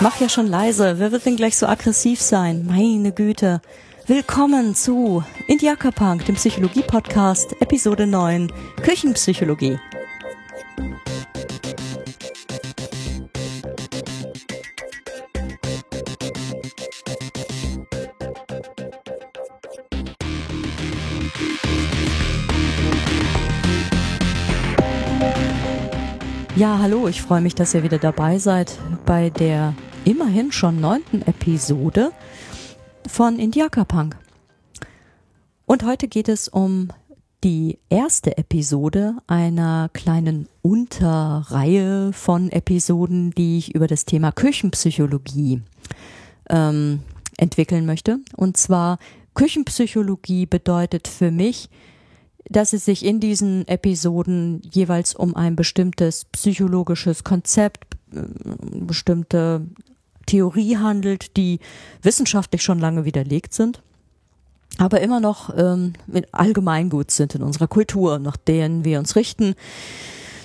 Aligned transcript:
mach 0.00 0.20
ja 0.20 0.28
schon 0.28 0.46
leise. 0.46 0.98
Wer 0.98 1.12
wird 1.12 1.26
denn 1.26 1.36
gleich 1.36 1.56
so 1.56 1.66
aggressiv 1.66 2.20
sein? 2.20 2.66
Meine 2.66 3.12
Güte. 3.12 3.60
Willkommen 4.06 4.74
zu 4.74 5.24
Indiaka 5.48 5.90
Punk, 5.90 6.24
dem 6.26 6.36
Psychologie-Podcast, 6.36 7.60
Episode 7.60 8.06
9, 8.06 8.52
Küchenpsychologie. 8.82 9.78
Ja, 26.54 26.78
hallo, 26.80 27.06
ich 27.06 27.20
freue 27.20 27.42
mich, 27.42 27.54
dass 27.54 27.74
ihr 27.74 27.82
wieder 27.82 27.98
dabei 27.98 28.38
seid 28.38 28.78
bei 29.04 29.28
der 29.28 29.74
immerhin 30.06 30.52
schon 30.52 30.80
neunten 30.80 31.20
Episode 31.22 32.12
von 33.08 33.40
Indiaka 33.40 33.84
Punk. 33.84 34.16
Und 35.66 35.84
heute 35.84 36.06
geht 36.06 36.28
es 36.28 36.46
um 36.46 36.88
die 37.42 37.80
erste 37.90 38.38
Episode 38.38 39.16
einer 39.26 39.90
kleinen 39.92 40.48
Unterreihe 40.62 42.12
von 42.12 42.50
Episoden, 42.50 43.32
die 43.32 43.58
ich 43.58 43.74
über 43.74 43.88
das 43.88 44.04
Thema 44.04 44.30
Küchenpsychologie 44.30 45.62
ähm, 46.50 47.00
entwickeln 47.36 47.84
möchte. 47.84 48.20
Und 48.36 48.56
zwar 48.56 48.98
Küchenpsychologie 49.34 50.46
bedeutet 50.46 51.08
für 51.08 51.32
mich, 51.32 51.68
dass 52.48 52.72
es 52.72 52.84
sich 52.84 53.04
in 53.04 53.18
diesen 53.18 53.66
Episoden 53.66 54.62
jeweils 54.70 55.16
um 55.16 55.34
ein 55.34 55.56
bestimmtes 55.56 56.26
psychologisches 56.26 57.24
Konzept, 57.24 57.96
äh, 58.12 58.22
bestimmte 58.82 59.66
Theorie 60.26 60.76
handelt, 60.76 61.36
die 61.36 61.60
wissenschaftlich 62.02 62.62
schon 62.62 62.78
lange 62.78 63.04
widerlegt 63.04 63.54
sind, 63.54 63.82
aber 64.78 65.00
immer 65.00 65.20
noch 65.20 65.50
ähm, 65.56 65.94
allgemeingut 66.32 67.10
sind 67.10 67.34
in 67.34 67.42
unserer 67.42 67.68
Kultur, 67.68 68.18
nach 68.18 68.36
denen 68.36 68.84
wir 68.84 68.98
uns 68.98 69.16
richten, 69.16 69.54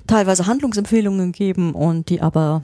teilweise 0.07 0.45
Handlungsempfehlungen 0.45 1.31
geben 1.31 1.73
und 1.73 2.09
die 2.09 2.21
aber 2.21 2.63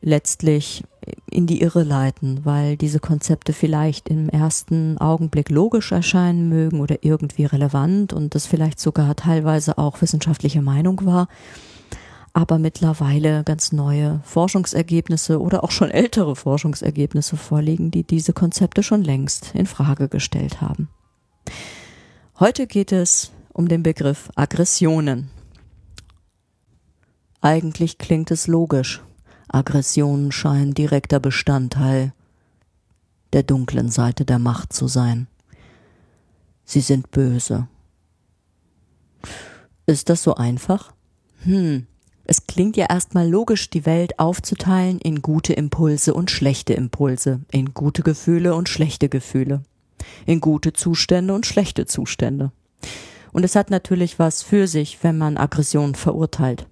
letztlich 0.00 0.84
in 1.30 1.46
die 1.46 1.62
Irre 1.62 1.82
leiten, 1.82 2.44
weil 2.44 2.76
diese 2.76 3.00
Konzepte 3.00 3.52
vielleicht 3.52 4.08
im 4.08 4.28
ersten 4.28 4.98
Augenblick 4.98 5.50
logisch 5.50 5.92
erscheinen 5.92 6.48
mögen 6.48 6.80
oder 6.80 6.98
irgendwie 7.02 7.44
relevant 7.44 8.12
und 8.12 8.34
das 8.34 8.46
vielleicht 8.46 8.78
sogar 8.78 9.16
teilweise 9.16 9.78
auch 9.78 10.00
wissenschaftliche 10.02 10.62
Meinung 10.62 11.04
war, 11.04 11.28
aber 12.32 12.58
mittlerweile 12.58 13.44
ganz 13.44 13.72
neue 13.72 14.20
Forschungsergebnisse 14.24 15.40
oder 15.40 15.64
auch 15.64 15.70
schon 15.70 15.90
ältere 15.90 16.34
Forschungsergebnisse 16.34 17.36
vorliegen, 17.36 17.90
die 17.90 18.04
diese 18.04 18.32
Konzepte 18.32 18.82
schon 18.82 19.02
längst 19.02 19.54
in 19.54 19.66
Frage 19.66 20.08
gestellt 20.08 20.60
haben. 20.60 20.88
Heute 22.38 22.66
geht 22.66 22.92
es 22.92 23.32
um 23.52 23.68
den 23.68 23.82
Begriff 23.82 24.30
Aggressionen. 24.34 25.30
Eigentlich 27.40 27.98
klingt 27.98 28.30
es 28.30 28.46
logisch, 28.46 29.02
Aggressionen 29.48 30.32
scheinen 30.32 30.72
direkter 30.72 31.20
Bestandteil 31.20 32.14
der 33.32 33.42
dunklen 33.42 33.90
Seite 33.90 34.24
der 34.24 34.38
Macht 34.38 34.72
zu 34.72 34.88
sein. 34.88 35.26
Sie 36.64 36.80
sind 36.80 37.10
böse. 37.10 37.68
Ist 39.86 40.08
das 40.08 40.22
so 40.22 40.34
einfach? 40.34 40.92
Hm, 41.42 41.86
es 42.32 42.46
klingt 42.46 42.78
ja 42.78 42.86
erstmal 42.88 43.28
logisch, 43.28 43.68
die 43.68 43.84
Welt 43.84 44.18
aufzuteilen 44.18 44.98
in 45.00 45.20
gute 45.20 45.52
Impulse 45.52 46.14
und 46.14 46.30
schlechte 46.30 46.72
Impulse, 46.72 47.40
in 47.50 47.74
gute 47.74 48.02
Gefühle 48.02 48.54
und 48.54 48.70
schlechte 48.70 49.10
Gefühle, 49.10 49.64
in 50.24 50.40
gute 50.40 50.72
Zustände 50.72 51.34
und 51.34 51.44
schlechte 51.44 51.84
Zustände. 51.84 52.50
Und 53.32 53.44
es 53.44 53.54
hat 53.54 53.68
natürlich 53.68 54.18
was 54.18 54.42
für 54.42 54.66
sich, 54.66 54.96
wenn 55.02 55.18
man 55.18 55.36
Aggression 55.36 55.94
verurteilt. 55.94 56.66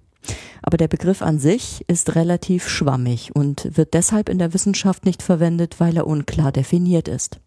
Aber 0.63 0.77
der 0.77 0.87
Begriff 0.87 1.21
an 1.21 1.37
sich 1.37 1.85
ist 1.87 2.15
relativ 2.15 2.67
schwammig 2.67 3.35
und 3.35 3.77
wird 3.77 3.93
deshalb 3.93 4.29
in 4.29 4.39
der 4.39 4.55
Wissenschaft 4.55 5.05
nicht 5.05 5.21
verwendet, 5.21 5.79
weil 5.79 5.95
er 5.95 6.07
unklar 6.07 6.51
definiert 6.51 7.07
ist. 7.07 7.39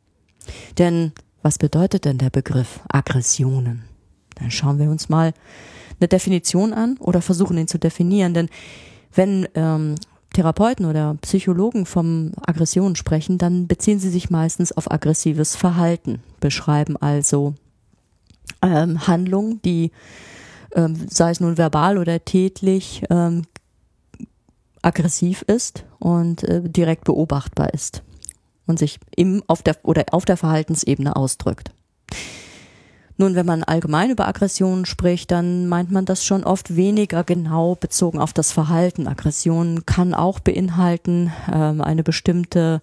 Denn 0.79 1.11
was 1.43 1.59
bedeutet 1.59 2.05
denn 2.05 2.19
der 2.19 2.31
Begriff 2.31 2.79
Aggressionen? 2.89 3.83
Dann 4.37 4.53
schauen 4.53 4.79
wir 4.79 4.89
uns 4.89 5.09
mal 5.09 5.35
eine 6.05 6.09
Definition 6.09 6.73
an 6.73 6.97
oder 6.99 7.23
versuchen 7.23 7.57
ihn 7.57 7.69
zu 7.69 7.79
definieren. 7.79 8.35
Denn 8.35 8.49
wenn 9.15 9.49
ähm, 9.55 9.95
Therapeuten 10.35 10.87
oder 10.87 11.17
Psychologen 11.23 11.87
vom 11.87 12.33
Aggressionen 12.45 12.97
sprechen, 12.97 13.39
dann 13.39 13.67
beziehen 13.67 13.99
sie 14.01 14.11
sich 14.11 14.31
meistens 14.31 14.73
auf 14.73 14.91
aggressives 14.91 15.57
Verhalten, 15.57 16.21
beschreiben 16.41 16.97
also 16.97 17.55
ähm, 18.61 19.07
Handlungen, 19.07 19.63
die 19.63 19.93
ähm, 20.75 20.97
sei 21.09 21.31
es 21.31 21.41
nun 21.41 21.57
verbal 21.57 21.99
oder 21.99 22.25
tätlich, 22.25 23.03
ähm, 23.11 23.43
aggressiv 24.83 25.43
ist 25.43 25.85
und 25.99 26.43
äh, 26.45 26.61
direkt 26.63 27.05
beobachtbar 27.05 27.73
ist 27.73 28.03
und 28.67 28.79
sich 28.79 28.99
im, 29.17 29.43
auf 29.47 29.63
der 29.63 29.77
oder 29.85 30.05
auf 30.11 30.25
der 30.25 30.37
Verhaltensebene 30.37 31.17
ausdrückt. 31.17 31.71
Nun, 33.17 33.37
wenn 33.37 33.47
man 33.47 33.63
allgemein 33.63 34.11
über 34.11 34.27
Aggressionen 34.27 34.87
spricht, 34.87 35.31
dann 35.31 35.69
meint 35.69 35.93
man 35.93 36.05
das 36.05 36.25
schon 36.25 36.43
oft 36.43 36.75
weniger 36.75 37.23
genau 37.23 37.77
bezogen 37.77 38.19
auf 38.19 38.33
das 38.33 38.51
Verhalten. 38.51 39.07
Aggression 39.07 39.87
kann 39.87 40.15
auch 40.15 40.41
beinhalten 40.41 41.33
ähm, 41.53 41.81
eine 41.81 42.03
bestimmte 42.03 42.83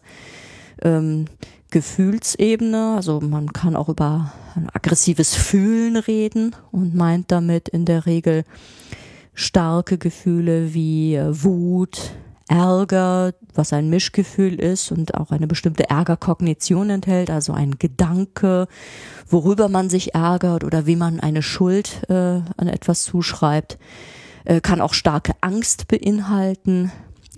ähm, 0.82 1.26
Gefühlsebene. 1.70 2.94
Also 2.96 3.20
man 3.20 3.52
kann 3.52 3.76
auch 3.76 3.90
über 3.90 4.32
ein 4.56 4.70
aggressives 4.72 5.36
Fühlen 5.36 5.98
reden 5.98 6.56
und 6.72 6.96
meint 6.96 7.32
damit 7.32 7.68
in 7.68 7.84
der 7.84 8.06
Regel 8.06 8.46
starke 9.34 9.98
Gefühle 9.98 10.74
wie 10.74 11.16
äh, 11.16 11.44
Wut, 11.44 12.12
Ärger, 12.52 13.34
was 13.54 13.72
ein 13.72 13.90
Mischgefühl 13.90 14.60
ist 14.60 14.92
und 14.92 15.16
auch 15.16 15.32
eine 15.32 15.48
bestimmte 15.48 15.90
Ärgerkognition 15.90 16.90
enthält, 16.90 17.30
also 17.30 17.54
ein 17.54 17.80
Gedanke, 17.80 18.68
worüber 19.30 19.70
man 19.70 19.90
sich 19.90 20.14
ärgert 20.16 20.66
oder 20.66 20.86
wie 20.86 20.98
man 20.98 21.22
eine 21.22 21.44
Schuld 21.44 22.04
äh, 22.10 22.14
an 22.14 22.68
etwas 22.68 23.06
zuschreibt, 23.06 23.80
äh, 24.44 24.60
kann 24.60 24.82
auch 24.82 24.94
starke 24.94 25.32
Angst 25.40 25.88
beinhalten. 25.88 26.92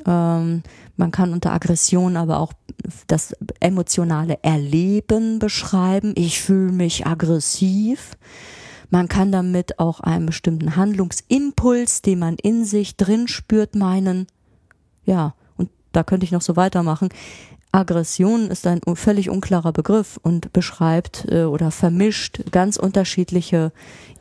Ähm, 0.08 0.64
man 0.98 1.12
kann 1.12 1.32
unter 1.32 1.54
Aggression 1.54 2.18
aber 2.18 2.40
auch 2.40 2.54
das 3.06 3.36
emotionale 3.60 4.40
Erleben 4.42 5.38
beschreiben. 5.38 6.14
Ich 6.16 6.42
fühle 6.42 6.72
mich 6.72 7.06
aggressiv. 7.06 8.18
Man 8.90 9.08
kann 9.08 9.32
damit 9.32 9.78
auch 9.78 10.00
einen 10.00 10.26
bestimmten 10.26 10.76
Handlungsimpuls, 10.76 12.02
den 12.02 12.18
man 12.18 12.36
in 12.42 12.66
sich 12.66 12.98
drin 12.98 13.28
spürt, 13.28 13.76
meinen. 13.76 14.26
Ja, 15.06 15.34
und 15.58 15.70
da 15.92 16.04
könnte 16.04 16.26
ich 16.26 16.32
noch 16.32 16.42
so 16.42 16.56
weitermachen. 16.56 17.10
Aggression 17.74 18.52
ist 18.52 18.68
ein 18.68 18.82
völlig 18.94 19.32
unklarer 19.32 19.72
Begriff 19.72 20.20
und 20.22 20.54
beschreibt 20.54 21.26
äh, 21.30 21.46
oder 21.46 21.72
vermischt 21.72 22.52
ganz 22.52 22.78
unterschiedliche 22.78 23.72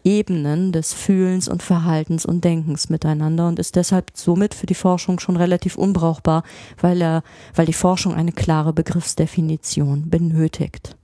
Ebenen 0.04 0.72
des 0.72 0.94
Fühlens 0.94 1.48
und 1.48 1.62
Verhaltens 1.62 2.24
und 2.24 2.44
Denkens 2.44 2.88
miteinander 2.88 3.48
und 3.48 3.58
ist 3.58 3.76
deshalb 3.76 4.12
somit 4.14 4.54
für 4.54 4.64
die 4.64 4.74
Forschung 4.74 5.20
schon 5.20 5.36
relativ 5.36 5.76
unbrauchbar, 5.76 6.44
weil 6.80 7.02
er, 7.02 7.22
weil 7.54 7.66
die 7.66 7.74
Forschung 7.74 8.14
eine 8.14 8.32
klare 8.32 8.72
Begriffsdefinition 8.72 10.08
benötigt. 10.08 10.96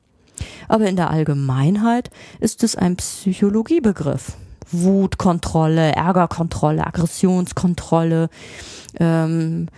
Aber 0.69 0.87
in 0.87 0.97
der 0.97 1.11
Allgemeinheit 1.11 2.11
ist 2.41 2.65
es 2.65 2.77
ein 2.77 2.97
Psychologiebegriff. 2.97 4.39
Wutkontrolle, 4.71 5.93
Ärgerkontrolle, 5.93 6.87
Aggressionskontrolle. 6.87 8.29
Ähm, 8.99 9.69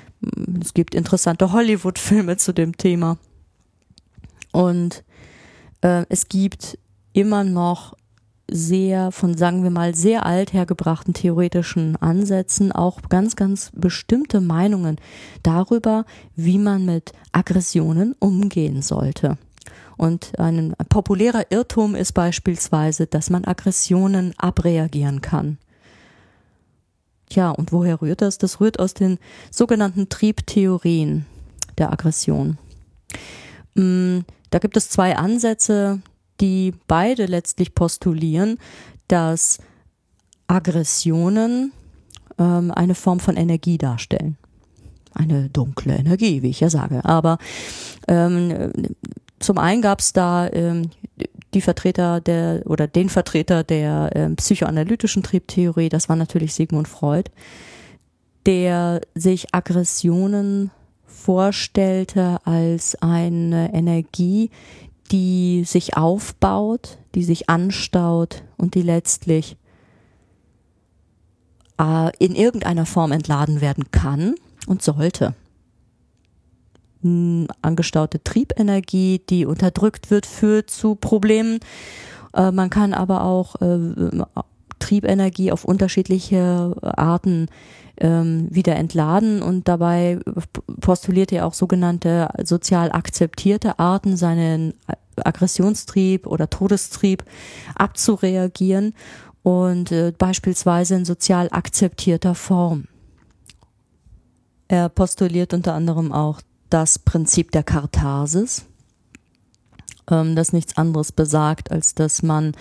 es 0.60 0.74
gibt 0.74 0.94
interessante 0.94 1.52
Hollywood-Filme 1.52 2.36
zu 2.36 2.52
dem 2.52 2.76
Thema. 2.76 3.18
Und 4.52 5.04
äh, 5.80 6.04
es 6.08 6.28
gibt 6.28 6.78
immer 7.12 7.44
noch 7.44 7.94
sehr 8.50 9.12
von, 9.12 9.36
sagen 9.36 9.62
wir 9.62 9.70
mal, 9.70 9.94
sehr 9.94 10.26
alt 10.26 10.52
hergebrachten 10.52 11.14
theoretischen 11.14 11.96
Ansätzen 11.96 12.72
auch 12.72 13.00
ganz, 13.08 13.36
ganz 13.36 13.70
bestimmte 13.74 14.40
Meinungen 14.40 14.96
darüber, 15.42 16.04
wie 16.34 16.58
man 16.58 16.84
mit 16.84 17.12
Aggressionen 17.32 18.14
umgehen 18.18 18.82
sollte. 18.82 19.38
Und 20.00 20.38
ein 20.38 20.74
populärer 20.88 21.50
Irrtum 21.50 21.94
ist 21.94 22.12
beispielsweise, 22.12 23.06
dass 23.06 23.28
man 23.28 23.44
Aggressionen 23.44 24.32
abreagieren 24.38 25.20
kann. 25.20 25.58
Tja, 27.28 27.50
und 27.50 27.70
woher 27.70 28.00
rührt 28.00 28.22
das? 28.22 28.38
Das 28.38 28.60
rührt 28.60 28.78
aus 28.78 28.94
den 28.94 29.18
sogenannten 29.50 30.08
Triebtheorien 30.08 31.26
der 31.76 31.92
Aggression. 31.92 32.56
Mm, 33.74 34.20
da 34.48 34.58
gibt 34.58 34.78
es 34.78 34.88
zwei 34.88 35.18
Ansätze, 35.18 36.00
die 36.40 36.72
beide 36.86 37.26
letztlich 37.26 37.74
postulieren, 37.74 38.56
dass 39.06 39.58
Aggressionen 40.46 41.72
ähm, 42.38 42.70
eine 42.70 42.94
Form 42.94 43.20
von 43.20 43.36
Energie 43.36 43.76
darstellen. 43.76 44.38
eine 45.12 45.50
dunkle 45.50 45.96
Energie, 45.96 46.40
wie 46.42 46.50
ich 46.50 46.60
ja 46.60 46.70
sage. 46.70 47.04
Aber 47.04 47.36
ähm, 48.08 48.72
zum 49.40 49.58
einen 49.58 49.82
gab 49.82 50.00
es 50.00 50.12
da 50.12 50.48
ähm, 50.52 50.90
die 51.54 51.60
Vertreter 51.60 52.20
der 52.20 52.62
oder 52.66 52.86
den 52.86 53.08
Vertreter 53.08 53.64
der 53.64 54.10
ähm, 54.14 54.36
psychoanalytischen 54.36 55.22
Triebtheorie, 55.22 55.88
das 55.88 56.08
war 56.08 56.16
natürlich 56.16 56.54
Sigmund 56.54 56.86
Freud, 56.86 57.30
der 58.46 59.00
sich 59.14 59.52
Aggressionen 59.52 60.70
vorstellte 61.04 62.38
als 62.44 62.96
eine 63.02 63.74
Energie, 63.74 64.50
die 65.10 65.64
sich 65.64 65.96
aufbaut, 65.96 66.98
die 67.14 67.24
sich 67.24 67.50
anstaut 67.50 68.44
und 68.56 68.74
die 68.74 68.82
letztlich 68.82 69.56
äh, 71.80 72.10
in 72.18 72.34
irgendeiner 72.34 72.86
Form 72.86 73.12
entladen 73.12 73.60
werden 73.60 73.90
kann 73.90 74.34
und 74.66 74.82
sollte. 74.82 75.34
Angestaute 77.02 78.22
Triebenergie, 78.22 79.22
die 79.28 79.46
unterdrückt 79.46 80.10
wird, 80.10 80.26
führt 80.26 80.70
zu 80.70 80.94
Problemen. 80.94 81.60
Äh, 82.34 82.50
man 82.50 82.70
kann 82.70 82.92
aber 82.92 83.24
auch 83.24 83.56
äh, 83.60 84.22
Triebenergie 84.78 85.52
auf 85.52 85.64
unterschiedliche 85.64 86.74
Arten 86.82 87.48
ähm, 87.98 88.48
wieder 88.50 88.76
entladen 88.76 89.42
und 89.42 89.68
dabei 89.68 90.18
postuliert 90.80 91.32
er 91.32 91.46
auch 91.46 91.54
sogenannte 91.54 92.28
sozial 92.44 92.90
akzeptierte 92.90 93.78
Arten, 93.78 94.16
seinen 94.16 94.74
Aggressionstrieb 95.16 96.26
oder 96.26 96.48
Todestrieb 96.48 97.24
abzureagieren 97.74 98.94
und 99.42 99.92
äh, 99.92 100.12
beispielsweise 100.16 100.96
in 100.96 101.04
sozial 101.04 101.48
akzeptierter 101.50 102.34
Form. 102.34 102.84
Er 104.68 104.88
postuliert 104.88 105.52
unter 105.52 105.74
anderem 105.74 106.12
auch 106.12 106.40
das 106.70 106.98
Prinzip 106.98 107.50
der 107.52 107.62
Katharsis, 107.62 108.64
ähm, 110.10 110.36
das 110.36 110.52
nichts 110.52 110.76
anderes 110.76 111.12
besagt, 111.12 111.70
als 111.70 111.94
dass 111.94 112.22
man 112.22 112.52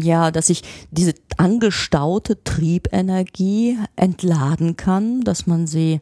ja, 0.00 0.30
dass 0.30 0.48
ich 0.48 0.62
diese 0.90 1.14
angestaute 1.36 2.42
Triebenergie 2.42 3.78
entladen 3.96 4.76
kann, 4.76 5.20
dass 5.22 5.46
man 5.46 5.66
sie 5.66 6.00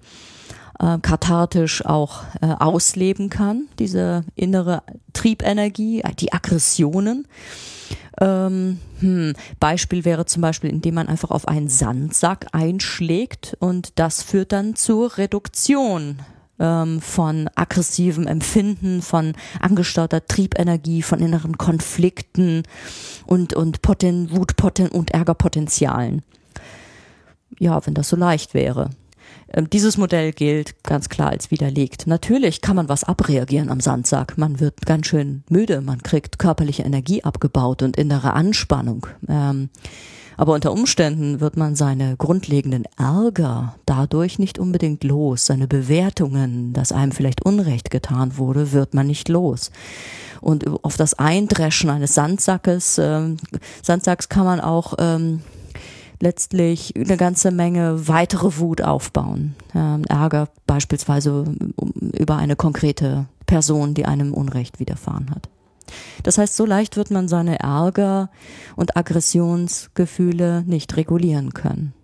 äh, 0.78 0.98
kathartisch 1.00 1.84
auch 1.84 2.22
äh, 2.40 2.46
ausleben 2.58 3.28
kann, 3.30 3.66
diese 3.78 4.24
innere 4.34 4.82
Triebenergie, 5.12 6.02
die 6.18 6.32
Aggressionen. 6.32 7.26
Ähm, 8.20 8.78
hm, 9.00 9.32
Beispiel 9.58 10.04
wäre 10.04 10.26
zum 10.26 10.42
Beispiel, 10.42 10.70
indem 10.70 10.94
man 10.94 11.08
einfach 11.08 11.30
auf 11.30 11.48
einen 11.48 11.68
Sandsack 11.68 12.46
einschlägt 12.52 13.56
und 13.58 13.98
das 13.98 14.22
führt 14.22 14.52
dann 14.52 14.76
zur 14.76 15.16
Reduktion 15.16 16.18
ähm, 16.62 17.00
von 17.00 17.50
aggressivem 17.56 18.26
Empfinden, 18.26 19.02
von 19.02 19.34
angestauter 19.60 20.24
Triebenergie, 20.26 21.02
von 21.02 21.18
inneren 21.18 21.58
Konflikten 21.58 22.62
und, 23.26 23.52
und 23.52 23.82
Poten, 23.82 24.30
Wutpoten 24.30 24.88
und 24.88 25.10
Ärgerpotenzialen. 25.10 26.22
Ja, 27.58 27.84
wenn 27.84 27.94
das 27.94 28.08
so 28.08 28.16
leicht 28.16 28.54
wäre. 28.54 28.90
Ähm, 29.52 29.68
dieses 29.68 29.98
Modell 29.98 30.32
gilt 30.32 30.82
ganz 30.84 31.08
klar 31.08 31.30
als 31.30 31.50
widerlegt. 31.50 32.06
Natürlich 32.06 32.60
kann 32.60 32.76
man 32.76 32.88
was 32.88 33.04
abreagieren 33.04 33.68
am 33.68 33.80
Sandsack. 33.80 34.38
Man 34.38 34.60
wird 34.60 34.86
ganz 34.86 35.08
schön 35.08 35.42
müde, 35.50 35.80
man 35.80 36.02
kriegt 36.02 36.38
körperliche 36.38 36.84
Energie 36.84 37.24
abgebaut 37.24 37.82
und 37.82 37.96
innere 37.96 38.32
Anspannung. 38.34 39.06
Ähm, 39.28 39.68
aber 40.36 40.54
unter 40.54 40.72
Umständen 40.72 41.40
wird 41.40 41.56
man 41.56 41.74
seine 41.74 42.16
grundlegenden 42.16 42.84
Ärger 42.98 43.76
dadurch 43.86 44.38
nicht 44.38 44.58
unbedingt 44.58 45.04
los. 45.04 45.46
Seine 45.46 45.66
Bewertungen, 45.68 46.72
dass 46.72 46.92
einem 46.92 47.12
vielleicht 47.12 47.44
Unrecht 47.44 47.90
getan 47.90 48.36
wurde, 48.36 48.72
wird 48.72 48.94
man 48.94 49.06
nicht 49.06 49.28
los. 49.28 49.70
Und 50.40 50.66
auf 50.84 50.96
das 50.96 51.14
Eindreschen 51.14 51.90
eines 51.90 52.14
Sandsackes, 52.14 52.98
ähm, 52.98 53.36
Sandsacks 53.82 54.28
kann 54.28 54.44
man 54.44 54.60
auch 54.60 54.94
ähm, 54.98 55.42
letztlich 56.22 56.94
eine 56.96 57.16
ganze 57.16 57.50
Menge 57.50 58.08
weitere 58.08 58.58
Wut 58.58 58.82
aufbauen. 58.82 59.54
Ähm, 59.74 60.04
Ärger 60.08 60.48
beispielsweise 60.66 61.44
über 62.18 62.36
eine 62.36 62.56
konkrete 62.56 63.26
Person, 63.46 63.94
die 63.94 64.06
einem 64.06 64.32
Unrecht 64.32 64.80
widerfahren 64.80 65.30
hat. 65.30 65.48
Das 66.22 66.38
heißt, 66.38 66.56
so 66.56 66.66
leicht 66.66 66.96
wird 66.96 67.10
man 67.10 67.28
seine 67.28 67.60
Ärger 67.60 68.30
und 68.76 68.96
Aggressionsgefühle 68.96 70.62
nicht 70.66 70.96
regulieren 70.96 71.52
können. 71.52 71.94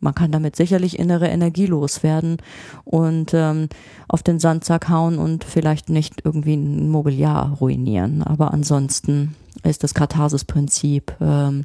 Man 0.00 0.14
kann 0.14 0.30
damit 0.30 0.54
sicherlich 0.54 0.98
innere 0.98 1.28
Energie 1.28 1.66
loswerden 1.66 2.36
und 2.84 3.32
ähm, 3.34 3.68
auf 4.06 4.22
den 4.22 4.38
Sandsack 4.38 4.88
hauen 4.88 5.18
und 5.18 5.44
vielleicht 5.44 5.88
nicht 5.88 6.24
irgendwie 6.24 6.54
ein 6.54 6.88
Mobiliar 6.88 7.56
ruinieren. 7.60 8.22
Aber 8.22 8.52
ansonsten 8.54 9.34
ist 9.64 9.82
das 9.82 9.94
Katharsis-Prinzip 9.94 11.14
ähm, 11.20 11.64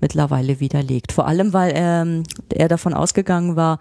mittlerweile 0.00 0.60
widerlegt. 0.60 1.12
Vor 1.12 1.26
allem, 1.26 1.52
weil 1.52 1.72
ähm, 1.74 2.22
er 2.48 2.68
davon 2.68 2.94
ausgegangen 2.94 3.56
war, 3.56 3.78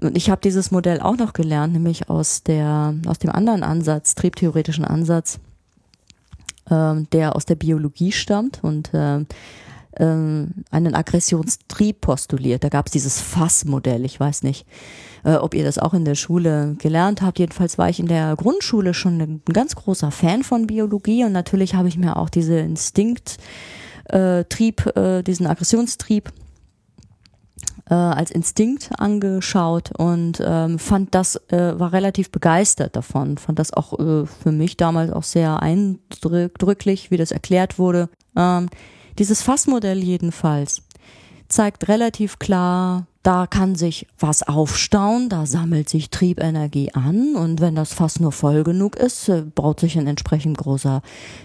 und 0.00 0.16
ich 0.16 0.30
habe 0.30 0.40
dieses 0.40 0.70
Modell 0.70 1.00
auch 1.00 1.16
noch 1.16 1.34
gelernt, 1.34 1.72
nämlich 1.72 2.10
aus 2.10 2.42
der 2.42 2.94
aus 3.06 3.18
dem 3.18 3.30
anderen 3.30 3.62
Ansatz, 3.62 4.14
triebtheoretischen 4.14 4.84
Ansatz, 4.84 5.38
ähm, 6.70 7.08
der 7.12 7.36
aus 7.36 7.44
der 7.44 7.56
Biologie 7.56 8.12
stammt 8.12 8.60
und 8.62 8.90
ähm, 8.94 9.26
ähm, 9.98 10.64
einen 10.70 10.94
Aggressionstrieb 10.94 12.00
postuliert. 12.00 12.64
Da 12.64 12.68
gab 12.68 12.86
es 12.86 12.92
dieses 12.92 13.20
Fassmodell. 13.20 14.04
Ich 14.04 14.18
weiß 14.18 14.42
nicht, 14.42 14.66
äh, 15.24 15.34
ob 15.34 15.54
ihr 15.54 15.64
das 15.64 15.78
auch 15.78 15.94
in 15.94 16.04
der 16.04 16.14
Schule 16.14 16.74
gelernt 16.78 17.22
habt. 17.22 17.38
Jedenfalls 17.38 17.78
war 17.78 17.88
ich 17.88 18.00
in 18.00 18.08
der 18.08 18.34
Grundschule 18.36 18.94
schon 18.94 19.20
ein 19.20 19.42
ganz 19.52 19.76
großer 19.76 20.10
Fan 20.10 20.42
von 20.42 20.66
Biologie 20.66 21.24
und 21.24 21.32
natürlich 21.32 21.74
habe 21.74 21.88
ich 21.88 21.96
mir 21.96 22.16
auch 22.16 22.28
diese 22.28 22.58
Instinkttrieb, 22.58 23.38
äh, 24.96 25.18
äh, 25.18 25.22
diesen 25.22 25.46
Aggressionstrieb 25.46 26.32
äh, 27.88 27.94
als 27.94 28.30
Instinkt 28.30 28.90
angeschaut 28.98 29.90
und 29.96 30.42
ähm, 30.44 30.78
fand 30.78 31.14
das, 31.14 31.36
äh, 31.48 31.78
war 31.78 31.92
relativ 31.92 32.30
begeistert 32.30 32.96
davon, 32.96 33.38
fand 33.38 33.58
das 33.58 33.72
auch 33.72 33.98
äh, 33.98 34.26
für 34.26 34.52
mich 34.52 34.76
damals 34.76 35.12
auch 35.12 35.22
sehr 35.22 35.62
eindrücklich, 35.62 37.10
wie 37.10 37.16
das 37.16 37.30
erklärt 37.30 37.78
wurde. 37.78 38.08
Ähm, 38.36 38.68
dieses 39.18 39.42
Fassmodell 39.42 40.02
jedenfalls 40.02 40.82
zeigt 41.54 41.88
relativ 41.88 42.38
klar, 42.38 43.06
da 43.22 43.46
kann 43.46 43.76
sich 43.76 44.06
was 44.18 44.42
aufstauen, 44.42 45.28
da 45.28 45.46
sammelt 45.46 45.88
sich 45.88 46.10
Triebenergie 46.10 46.92
an 46.92 47.36
und 47.36 47.60
wenn 47.60 47.76
das 47.76 47.94
Fass 47.94 48.18
nur 48.18 48.32
voll 48.32 48.64
genug 48.64 48.96
ist, 48.96 49.28
äh, 49.28 49.42
baut 49.42 49.80
sich 49.80 49.96
ein 49.96 50.08
entsprechend 50.08 50.58
großer 50.58 51.00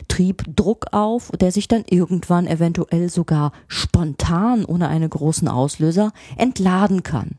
Triebdruck 0.08 0.88
auf, 0.92 1.32
der 1.40 1.52
sich 1.52 1.68
dann 1.68 1.84
irgendwann 1.88 2.48
eventuell 2.48 3.10
sogar 3.10 3.54
spontan 3.68 4.66
ohne 4.66 4.88
einen 4.88 5.10
großen 5.10 5.48
Auslöser 5.48 6.12
entladen 6.38 7.04
kann. 7.04 7.38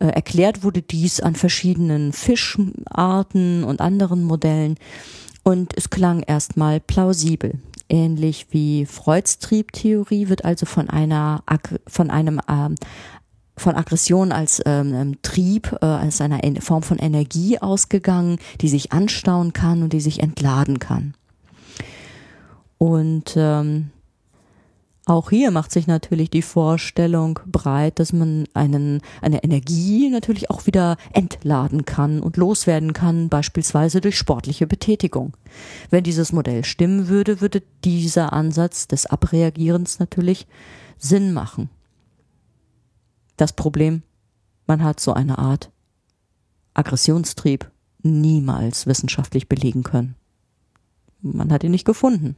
Äh, 0.00 0.08
erklärt 0.08 0.64
wurde 0.64 0.82
dies 0.82 1.20
an 1.20 1.36
verschiedenen 1.36 2.12
Fischarten 2.12 3.64
und 3.64 3.80
anderen 3.80 4.24
Modellen 4.24 4.76
und 5.44 5.72
es 5.76 5.88
klang 5.88 6.20
erstmal 6.20 6.80
plausibel. 6.80 7.60
Ähnlich 7.88 8.48
wie 8.50 8.86
Freuds 8.86 9.38
Triebtheorie 9.38 10.28
wird 10.28 10.44
also 10.44 10.66
von 10.66 10.90
einer 10.90 11.42
von 11.86 12.10
einem 12.10 12.40
ähm, 12.48 12.74
von 13.56 13.74
Aggression 13.74 14.32
als 14.32 14.62
ähm, 14.66 14.92
ähm, 14.94 15.22
Trieb, 15.22 15.72
äh, 15.80 15.86
als 15.86 16.20
einer 16.20 16.40
Form 16.60 16.82
von 16.82 16.98
Energie 16.98 17.58
ausgegangen, 17.58 18.38
die 18.60 18.68
sich 18.68 18.92
anstauen 18.92 19.52
kann 19.52 19.82
und 19.82 19.92
die 19.92 20.00
sich 20.00 20.20
entladen 20.20 20.78
kann. 20.78 21.14
Und 22.78 23.34
ähm, 23.36 23.90
auch 25.08 25.30
hier 25.30 25.52
macht 25.52 25.70
sich 25.70 25.86
natürlich 25.86 26.30
die 26.30 26.42
Vorstellung 26.42 27.38
breit, 27.46 28.00
dass 28.00 28.12
man 28.12 28.48
einen, 28.54 29.00
eine 29.22 29.44
Energie 29.44 30.10
natürlich 30.10 30.50
auch 30.50 30.66
wieder 30.66 30.96
entladen 31.12 31.84
kann 31.84 32.20
und 32.20 32.36
loswerden 32.36 32.92
kann, 32.92 33.28
beispielsweise 33.28 34.00
durch 34.00 34.18
sportliche 34.18 34.66
Betätigung. 34.66 35.36
Wenn 35.90 36.02
dieses 36.02 36.32
Modell 36.32 36.64
stimmen 36.64 37.06
würde, 37.06 37.40
würde 37.40 37.62
dieser 37.84 38.32
Ansatz 38.32 38.88
des 38.88 39.06
Abreagierens 39.06 40.00
natürlich 40.00 40.48
Sinn 40.98 41.32
machen. 41.32 41.70
Das 43.36 43.52
Problem, 43.52 44.02
man 44.66 44.82
hat 44.82 44.98
so 44.98 45.12
eine 45.12 45.38
Art 45.38 45.70
Aggressionstrieb 46.74 47.70
niemals 48.02 48.88
wissenschaftlich 48.88 49.48
belegen 49.48 49.84
können. 49.84 50.16
Man 51.22 51.52
hat 51.52 51.62
ihn 51.62 51.70
nicht 51.70 51.86
gefunden. 51.86 52.34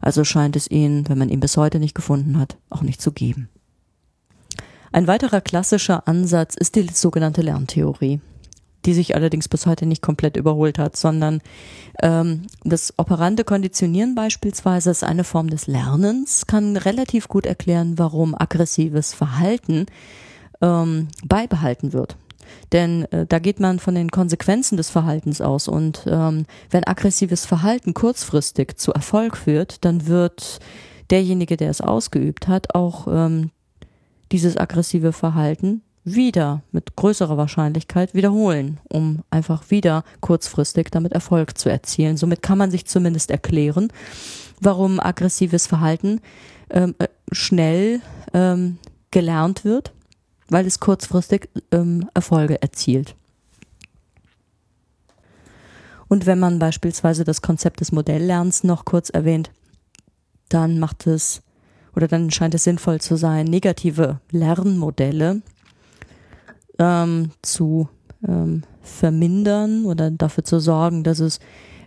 Also 0.00 0.24
scheint 0.24 0.56
es 0.56 0.70
ihn, 0.70 1.08
wenn 1.08 1.18
man 1.18 1.28
ihn 1.28 1.40
bis 1.40 1.56
heute 1.56 1.78
nicht 1.78 1.94
gefunden 1.94 2.38
hat, 2.38 2.56
auch 2.70 2.82
nicht 2.82 3.00
zu 3.00 3.12
geben. 3.12 3.48
Ein 4.92 5.06
weiterer 5.06 5.40
klassischer 5.40 6.08
Ansatz 6.08 6.56
ist 6.56 6.74
die 6.74 6.88
sogenannte 6.92 7.42
Lerntheorie, 7.42 8.20
die 8.84 8.94
sich 8.94 9.14
allerdings 9.14 9.48
bis 9.48 9.66
heute 9.66 9.86
nicht 9.86 10.02
komplett 10.02 10.36
überholt 10.36 10.78
hat, 10.78 10.96
sondern 10.96 11.40
ähm, 12.02 12.46
das 12.64 12.94
operante 12.98 13.44
Konditionieren 13.44 14.14
beispielsweise 14.14 14.90
ist 14.90 15.04
eine 15.04 15.24
Form 15.24 15.48
des 15.48 15.66
Lernens, 15.66 16.46
kann 16.46 16.76
relativ 16.76 17.28
gut 17.28 17.46
erklären, 17.46 17.98
warum 17.98 18.34
aggressives 18.34 19.14
Verhalten 19.14 19.86
ähm, 20.60 21.08
beibehalten 21.24 21.92
wird. 21.92 22.16
Denn 22.72 23.04
äh, 23.12 23.26
da 23.26 23.38
geht 23.38 23.60
man 23.60 23.78
von 23.78 23.94
den 23.94 24.10
Konsequenzen 24.10 24.76
des 24.76 24.90
Verhaltens 24.90 25.40
aus. 25.40 25.68
Und 25.68 26.04
ähm, 26.06 26.46
wenn 26.70 26.86
aggressives 26.86 27.46
Verhalten 27.46 27.94
kurzfristig 27.94 28.78
zu 28.78 28.92
Erfolg 28.92 29.36
führt, 29.36 29.84
dann 29.84 30.06
wird 30.06 30.60
derjenige, 31.10 31.56
der 31.56 31.70
es 31.70 31.80
ausgeübt 31.80 32.48
hat, 32.48 32.74
auch 32.74 33.06
ähm, 33.08 33.50
dieses 34.32 34.56
aggressive 34.56 35.12
Verhalten 35.12 35.82
wieder 36.04 36.62
mit 36.72 36.96
größerer 36.96 37.36
Wahrscheinlichkeit 37.36 38.14
wiederholen, 38.14 38.80
um 38.88 39.22
einfach 39.30 39.70
wieder 39.70 40.04
kurzfristig 40.20 40.90
damit 40.90 41.12
Erfolg 41.12 41.58
zu 41.58 41.68
erzielen. 41.68 42.16
Somit 42.16 42.42
kann 42.42 42.58
man 42.58 42.70
sich 42.70 42.86
zumindest 42.86 43.30
erklären, 43.30 43.88
warum 44.60 44.98
aggressives 44.98 45.66
Verhalten 45.66 46.20
ähm, 46.70 46.94
äh, 46.98 47.08
schnell 47.32 48.00
ähm, 48.32 48.78
gelernt 49.10 49.64
wird, 49.64 49.92
weil 50.50 50.66
es 50.66 50.80
kurzfristig 50.80 51.48
ähm, 51.70 52.08
Erfolge 52.14 52.60
erzielt. 52.60 53.14
Und 56.08 56.26
wenn 56.26 56.40
man 56.40 56.58
beispielsweise 56.58 57.24
das 57.24 57.40
Konzept 57.40 57.80
des 57.80 57.92
Modelllernens 57.92 58.64
noch 58.64 58.84
kurz 58.84 59.10
erwähnt, 59.10 59.52
dann 60.48 60.78
macht 60.80 61.06
es 61.06 61.42
oder 61.94 62.08
dann 62.08 62.30
scheint 62.30 62.54
es 62.54 62.64
sinnvoll 62.64 63.00
zu 63.00 63.16
sein, 63.16 63.46
negative 63.46 64.20
Lernmodelle 64.30 65.42
ähm, 66.78 67.30
zu 67.42 67.88
ähm, 68.26 68.62
vermindern 68.82 69.84
oder 69.84 70.10
dafür 70.10 70.44
zu 70.44 70.60
sorgen, 70.60 71.04
dass 71.04 71.20
es 71.20 71.38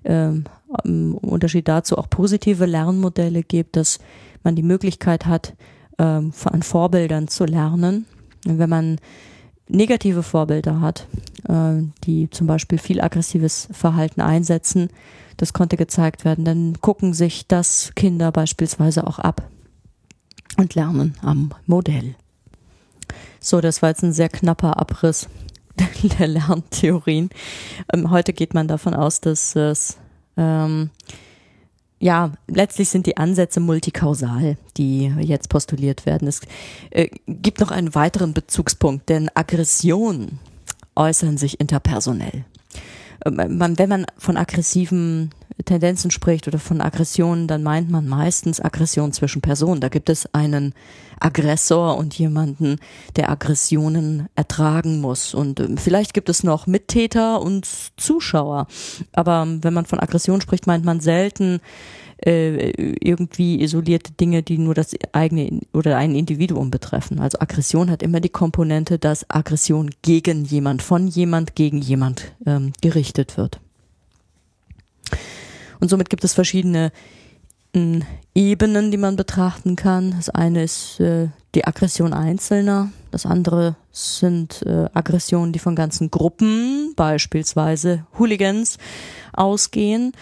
ähm, 0.06 0.46
im 0.84 1.16
Unterschied 1.16 1.68
dazu 1.68 1.98
auch 1.98 2.10
positive 2.10 2.66
Lernmodelle 2.66 3.44
gibt, 3.44 3.76
dass 3.76 4.00
man 4.44 4.56
die 4.56 4.64
Möglichkeit 4.64 5.26
hat, 5.26 5.54
ähm, 5.98 6.34
an 6.46 6.64
Vorbildern 6.64 7.28
zu 7.28 7.46
lernen. 7.46 8.06
Wenn 8.46 8.70
man 8.70 9.00
negative 9.68 10.24
Vorbilder 10.24 10.82
hat, 10.82 11.08
äh, 11.48 11.82
die 12.04 12.30
zum 12.30 12.48
Beispiel 12.48 12.78
viel 12.78 13.02
aggressives 13.02 13.68
Verhalten 13.72 14.22
einsetzen, 14.22 14.90
das 15.38 15.54
konnte 15.54 15.78
gezeigt 15.78 16.26
werden, 16.26 16.46
dann 16.46 16.80
gucken 16.82 17.14
sich 17.14 17.48
das 17.48 17.92
Kinder 17.96 18.32
beispielsweise 18.32 19.08
auch 19.08 19.20
ab 19.20 19.50
und 20.58 20.76
lernen 20.76 21.16
am 21.22 21.52
Modell. 21.66 22.16
So, 23.40 23.60
das 23.60 23.82
war 23.82 23.90
jetzt 23.90 24.04
ein 24.04 24.14
sehr 24.14 24.30
knapper 24.30 24.80
Abriss 24.80 25.28
der 26.20 26.28
Lerntheorien. 26.28 27.30
Ähm, 27.92 28.12
heute 28.12 28.34
geht 28.34 28.54
man 28.54 28.68
davon 28.68 28.94
aus, 28.94 29.22
dass 29.22 29.56
es 29.56 29.98
ähm, 30.38 30.92
ja, 32.04 32.34
letztlich 32.48 32.90
sind 32.90 33.06
die 33.06 33.16
Ansätze 33.16 33.62
multikausal, 33.62 34.58
die 34.76 35.06
jetzt 35.22 35.48
postuliert 35.48 36.06
werden. 36.06 36.28
Es 36.28 36.42
äh, 36.90 37.08
gibt 37.28 37.62
noch 37.62 37.72
einen 37.72 37.96
weiteren 37.96 38.34
Bezugspunkt, 38.34 39.08
denn 39.08 39.30
Aggressionen 39.36 40.40
äußern 40.98 41.38
sich 41.38 41.62
interpersonell. 41.62 42.44
Ähm, 43.26 43.58
man, 43.58 43.78
wenn 43.78 43.90
man 43.90 44.06
von 44.18 44.38
aggressiven 44.38 45.32
Tendenzen 45.66 46.12
spricht 46.12 46.48
oder 46.48 46.60
von 46.60 46.82
Aggressionen, 46.82 47.48
dann 47.48 47.64
meint 47.64 47.90
man 47.90 48.08
meistens 48.08 48.60
Aggression 48.60 49.14
zwischen 49.14 49.42
Personen. 49.42 49.82
Da 49.82 49.90
gibt 49.90 50.10
es 50.10 50.34
einen 50.34 50.74
Aggressor 51.20 51.98
und 51.98 52.18
jemanden, 52.18 52.78
der 53.16 53.30
Aggressionen 53.30 54.28
ertragen 54.36 55.00
muss. 55.00 55.34
Und 55.34 55.60
ähm, 55.60 55.78
vielleicht 55.78 56.14
gibt 56.14 56.30
es 56.30 56.44
noch 56.44 56.68
Mittäter 56.68 57.42
und 57.42 57.68
Zuschauer. 57.98 58.68
Aber 59.14 59.44
ähm, 59.44 59.64
wenn 59.64 59.74
man 59.74 59.86
von 59.86 60.00
Aggression 60.00 60.42
spricht, 60.42 60.68
meint 60.68 60.86
man 60.86 61.00
selten 61.00 61.62
äh, 62.26 62.72
irgendwie 63.02 63.62
isolierte 63.62 64.14
Dinge, 64.14 64.44
die 64.44 64.58
nur 64.58 64.74
das 64.74 64.96
eigene 65.12 65.62
oder 65.74 65.98
ein 65.98 66.16
Individuum 66.16 66.72
betreffen. 66.72 67.20
Also 67.20 67.40
Aggression 67.40 67.90
hat 67.90 68.02
immer 68.02 68.20
die 68.20 68.30
Komponente, 68.30 68.98
dass 69.00 69.30
Aggression 69.30 69.92
gegen 70.02 70.46
jemand, 70.46 70.82
von 70.82 71.08
jemand, 71.08 71.56
gegen 71.56 71.80
jemand 71.80 72.34
ähm, 72.46 72.74
gerichtet 72.82 73.38
wird. 73.38 73.60
Und 75.80 75.90
somit 75.90 76.10
gibt 76.10 76.24
es 76.24 76.34
verschiedene 76.34 76.92
äh, 77.76 78.00
Ebenen, 78.36 78.92
die 78.92 78.98
man 78.98 79.16
betrachten 79.16 79.76
kann. 79.76 80.12
Das 80.12 80.30
eine 80.30 80.64
ist 80.64 81.00
äh, 81.00 81.28
die 81.56 81.66
Aggression 81.66 82.14
Einzelner. 82.14 82.92
Das 83.12 83.26
andere 83.26 83.76
sind 83.92 84.64
äh, 84.66 84.88
Aggressionen, 84.94 85.52
die 85.52 85.60
von 85.60 85.76
ganzen 85.76 86.10
Gruppen, 86.10 86.94
beispielsweise 86.96 88.06
Hooligans, 88.18 88.78
ausgehen. 89.34 90.14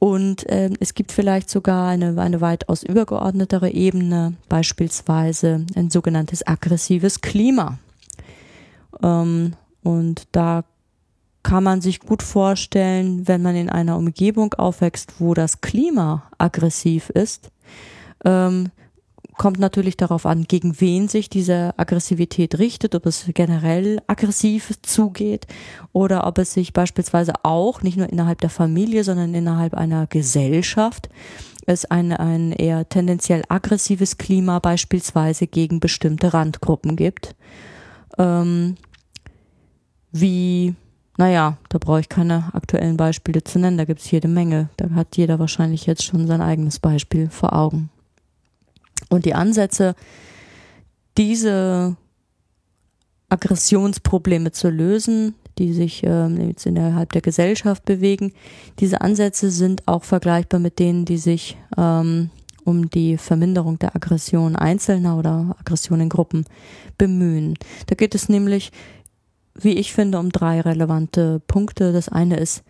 Und 0.00 0.48
äh, 0.48 0.70
es 0.80 0.94
gibt 0.94 1.12
vielleicht 1.12 1.50
sogar 1.50 1.86
eine, 1.86 2.18
eine 2.18 2.40
weitaus 2.40 2.82
übergeordnetere 2.82 3.70
Ebene, 3.70 4.32
beispielsweise 4.48 5.66
ein 5.76 5.90
sogenanntes 5.90 6.44
aggressives 6.44 7.20
Klima. 7.20 7.78
Ähm, 9.02 9.52
und 9.82 10.22
da 10.32 10.64
kann 11.42 11.64
man 11.64 11.82
sich 11.82 12.00
gut 12.00 12.22
vorstellen, 12.22 13.28
wenn 13.28 13.42
man 13.42 13.54
in 13.54 13.68
einer 13.68 13.98
Umgebung 13.98 14.54
aufwächst, 14.54 15.20
wo 15.20 15.34
das 15.34 15.60
Klima 15.60 16.22
aggressiv 16.38 17.10
ist, 17.10 17.50
ähm, 18.24 18.70
kommt 19.40 19.58
natürlich 19.58 19.96
darauf 19.96 20.26
an, 20.26 20.44
gegen 20.44 20.82
wen 20.82 21.08
sich 21.08 21.30
diese 21.30 21.72
Aggressivität 21.78 22.58
richtet, 22.58 22.94
ob 22.94 23.06
es 23.06 23.24
generell 23.32 24.02
aggressiv 24.06 24.74
zugeht 24.82 25.46
oder 25.94 26.26
ob 26.26 26.36
es 26.36 26.52
sich 26.52 26.74
beispielsweise 26.74 27.32
auch 27.42 27.80
nicht 27.80 27.96
nur 27.96 28.10
innerhalb 28.10 28.42
der 28.42 28.50
Familie, 28.50 29.02
sondern 29.02 29.34
innerhalb 29.34 29.72
einer 29.72 30.06
Gesellschaft 30.06 31.08
es 31.64 31.86
ein, 31.86 32.12
ein 32.12 32.52
eher 32.52 32.86
tendenziell 32.90 33.42
aggressives 33.48 34.18
Klima 34.18 34.58
beispielsweise 34.58 35.46
gegen 35.46 35.80
bestimmte 35.80 36.34
Randgruppen 36.34 36.94
gibt. 36.96 37.34
Ähm, 38.18 38.74
wie 40.12 40.74
naja, 41.16 41.56
da 41.70 41.78
brauche 41.78 42.00
ich 42.00 42.10
keine 42.10 42.50
aktuellen 42.52 42.98
Beispiele 42.98 43.42
zu 43.42 43.58
nennen, 43.58 43.78
da 43.78 43.86
gibt 43.86 44.00
es 44.00 44.10
jede 44.10 44.28
Menge. 44.28 44.68
Da 44.76 44.90
hat 44.90 45.16
jeder 45.16 45.38
wahrscheinlich 45.38 45.86
jetzt 45.86 46.04
schon 46.04 46.26
sein 46.26 46.42
eigenes 46.42 46.78
Beispiel 46.78 47.30
vor 47.30 47.54
Augen. 47.54 47.88
Und 49.10 49.26
die 49.26 49.34
Ansätze, 49.34 49.94
diese 51.18 51.96
Aggressionsprobleme 53.28 54.52
zu 54.52 54.70
lösen, 54.70 55.34
die 55.58 55.74
sich 55.74 56.02
ähm, 56.04 56.48
jetzt 56.48 56.64
innerhalb 56.64 57.12
der 57.12 57.20
Gesellschaft 57.20 57.84
bewegen, 57.84 58.32
diese 58.78 59.02
Ansätze 59.02 59.50
sind 59.50 59.86
auch 59.86 60.04
vergleichbar 60.04 60.58
mit 60.58 60.78
denen, 60.78 61.04
die 61.04 61.18
sich 61.18 61.58
ähm, 61.76 62.30
um 62.64 62.88
die 62.88 63.18
Verminderung 63.18 63.78
der 63.78 63.94
Aggression 63.94 64.56
Einzelner 64.56 65.18
oder 65.18 65.54
Aggression 65.58 66.00
in 66.00 66.08
Gruppen 66.08 66.46
bemühen. 66.96 67.54
Da 67.88 67.94
geht 67.94 68.14
es 68.14 68.28
nämlich 68.30 68.72
wie 69.54 69.72
ich 69.72 69.92
finde, 69.92 70.18
um 70.18 70.30
drei 70.30 70.60
relevante 70.60 71.40
Punkte. 71.46 71.92
Das 71.92 72.08
eine 72.08 72.36
ist 72.36 72.62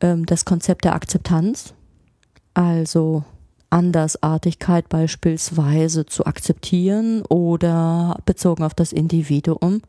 ähm, 0.00 0.26
das 0.26 0.44
Konzept 0.44 0.84
der 0.84 0.94
Akzeptanz, 0.94 1.74
also 2.54 3.24
Andersartigkeit 3.70 4.88
beispielsweise 4.88 6.06
zu 6.06 6.26
akzeptieren 6.26 7.22
oder 7.22 8.18
bezogen 8.24 8.62
auf 8.62 8.74
das 8.74 8.92
Individuum, 8.92 9.82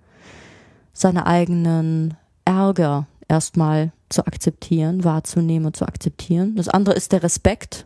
seine 0.94 1.26
eigenen 1.26 2.16
Ärger 2.46 3.08
erstmal 3.28 3.92
zu 4.10 4.26
akzeptieren, 4.26 5.04
wahrzunehmen 5.04 5.68
und 5.68 5.76
zu 5.76 5.86
akzeptieren. 5.86 6.56
Das 6.56 6.70
andere 6.70 6.96
ist 6.96 7.12
der 7.12 7.24
Respekt. 7.24 7.86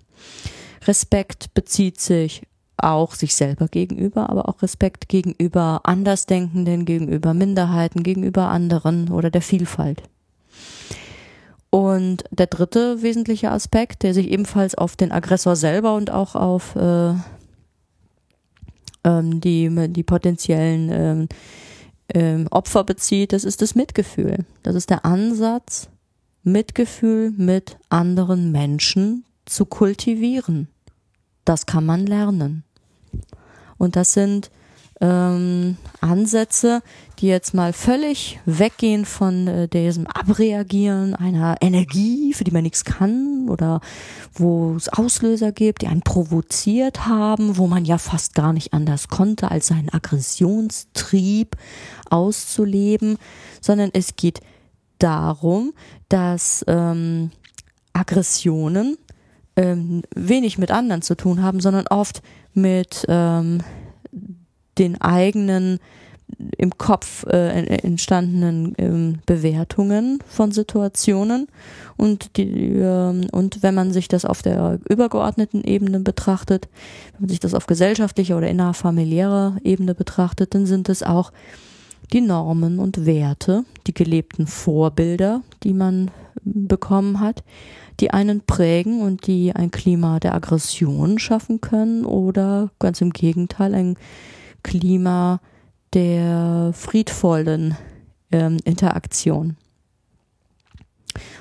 Respekt 0.87 1.53
bezieht 1.53 1.99
sich 1.99 2.43
auch 2.77 3.13
sich 3.13 3.35
selber 3.35 3.67
gegenüber, 3.67 4.29
aber 4.29 4.49
auch 4.49 4.61
Respekt 4.61 5.07
gegenüber 5.07 5.81
Andersdenkenden, 5.83 6.85
gegenüber 6.85 7.33
Minderheiten, 7.33 8.03
gegenüber 8.03 8.49
anderen 8.49 9.09
oder 9.09 9.29
der 9.29 9.41
Vielfalt. 9.41 10.03
Und 11.71 12.25
der 12.31 12.47
dritte 12.47 13.01
wesentliche 13.01 13.49
Aspekt, 13.49 14.03
der 14.03 14.13
sich 14.13 14.29
ebenfalls 14.29 14.75
auf 14.75 14.95
den 14.97 15.11
Aggressor 15.11 15.55
selber 15.55 15.95
und 15.95 16.11
auch 16.11 16.35
auf 16.35 16.75
äh, 16.75 17.13
ähm, 19.05 19.39
die, 19.39 19.87
die 19.89 20.03
potenziellen 20.03 20.89
ähm, 20.91 21.29
ähm, 22.13 22.47
Opfer 22.51 22.83
bezieht, 22.83 23.31
das 23.31 23.45
ist 23.45 23.61
das 23.61 23.73
Mitgefühl. 23.73 24.45
Das 24.63 24.75
ist 24.75 24.89
der 24.89 25.05
Ansatz, 25.05 25.87
Mitgefühl 26.43 27.31
mit 27.31 27.77
anderen 27.87 28.51
Menschen 28.51 29.23
zu 29.45 29.65
kultivieren. 29.65 30.67
Das 31.45 31.65
kann 31.65 31.85
man 31.85 32.05
lernen. 32.05 32.63
Und 33.77 33.95
das 33.95 34.11
sind 34.11 34.51
ähm, 35.01 35.77
Ansätze, 35.99 36.81
die 37.19 37.27
jetzt 37.27 37.53
mal 37.53 37.73
völlig 37.73 38.39
weggehen 38.45 39.05
von 39.05 39.47
äh, 39.47 39.67
diesem 39.67 40.07
Abreagieren 40.07 41.15
einer 41.15 41.57
Energie, 41.59 42.33
für 42.33 42.43
die 42.43 42.51
man 42.51 42.63
nichts 42.63 42.85
kann 42.85 43.49
oder 43.49 43.81
wo 44.33 44.75
es 44.75 44.89
Auslöser 44.89 45.51
gibt, 45.51 45.81
die 45.81 45.87
einen 45.87 46.01
provoziert 46.01 47.07
haben, 47.07 47.57
wo 47.57 47.67
man 47.67 47.83
ja 47.83 47.97
fast 47.97 48.35
gar 48.35 48.53
nicht 48.53 48.73
anders 48.73 49.07
konnte, 49.07 49.51
als 49.51 49.67
seinen 49.67 49.89
Aggressionstrieb 49.89 51.57
auszuleben, 52.09 53.17
sondern 53.59 53.89
es 53.93 54.15
geht 54.15 54.39
darum, 54.99 55.73
dass 56.09 56.63
ähm, 56.67 57.31
Aggressionen 57.93 58.97
ähm, 59.55 60.03
wenig 60.15 60.57
mit 60.57 60.71
anderen 60.71 61.01
zu 61.01 61.15
tun 61.15 61.41
haben, 61.41 61.59
sondern 61.59 61.87
oft 61.87 62.21
mit 62.53 63.05
ähm, 63.07 63.61
den 64.77 64.99
eigenen 65.01 65.79
im 66.57 66.77
Kopf 66.77 67.25
äh, 67.27 67.65
entstandenen 67.83 68.73
ähm, 68.77 69.19
Bewertungen 69.25 70.19
von 70.27 70.51
Situationen. 70.51 71.47
Und 71.97 72.37
die 72.37 72.77
äh, 72.77 73.27
und 73.31 73.63
wenn 73.63 73.75
man 73.75 73.91
sich 73.91 74.07
das 74.07 74.25
auf 74.25 74.41
der 74.41 74.79
übergeordneten 74.89 75.63
Ebene 75.63 75.99
betrachtet, 75.99 76.69
wenn 77.13 77.21
man 77.21 77.29
sich 77.29 77.39
das 77.39 77.53
auf 77.53 77.67
gesellschaftlicher 77.67 78.37
oder 78.37 78.49
innerfamiliärer 78.49 79.57
Ebene 79.63 79.93
betrachtet, 79.93 80.53
dann 80.53 80.65
sind 80.65 80.89
es 80.89 81.03
auch 81.03 81.31
die 82.13 82.21
Normen 82.21 82.79
und 82.79 83.05
Werte, 83.05 83.63
die 83.87 83.93
gelebten 83.93 84.47
Vorbilder, 84.47 85.41
die 85.63 85.73
man 85.73 86.11
bekommen 86.43 87.19
hat, 87.19 87.43
die 87.99 88.11
einen 88.11 88.41
prägen 88.41 89.01
und 89.01 89.27
die 89.27 89.53
ein 89.53 89.71
Klima 89.71 90.19
der 90.19 90.33
Aggression 90.33 91.19
schaffen 91.19 91.61
können 91.61 92.05
oder 92.05 92.71
ganz 92.79 92.99
im 92.99 93.11
Gegenteil 93.11 93.73
ein 93.75 93.97
Klima 94.63 95.39
der 95.93 96.71
friedvollen 96.73 97.75
ähm, 98.31 98.57
Interaktion. 98.63 99.57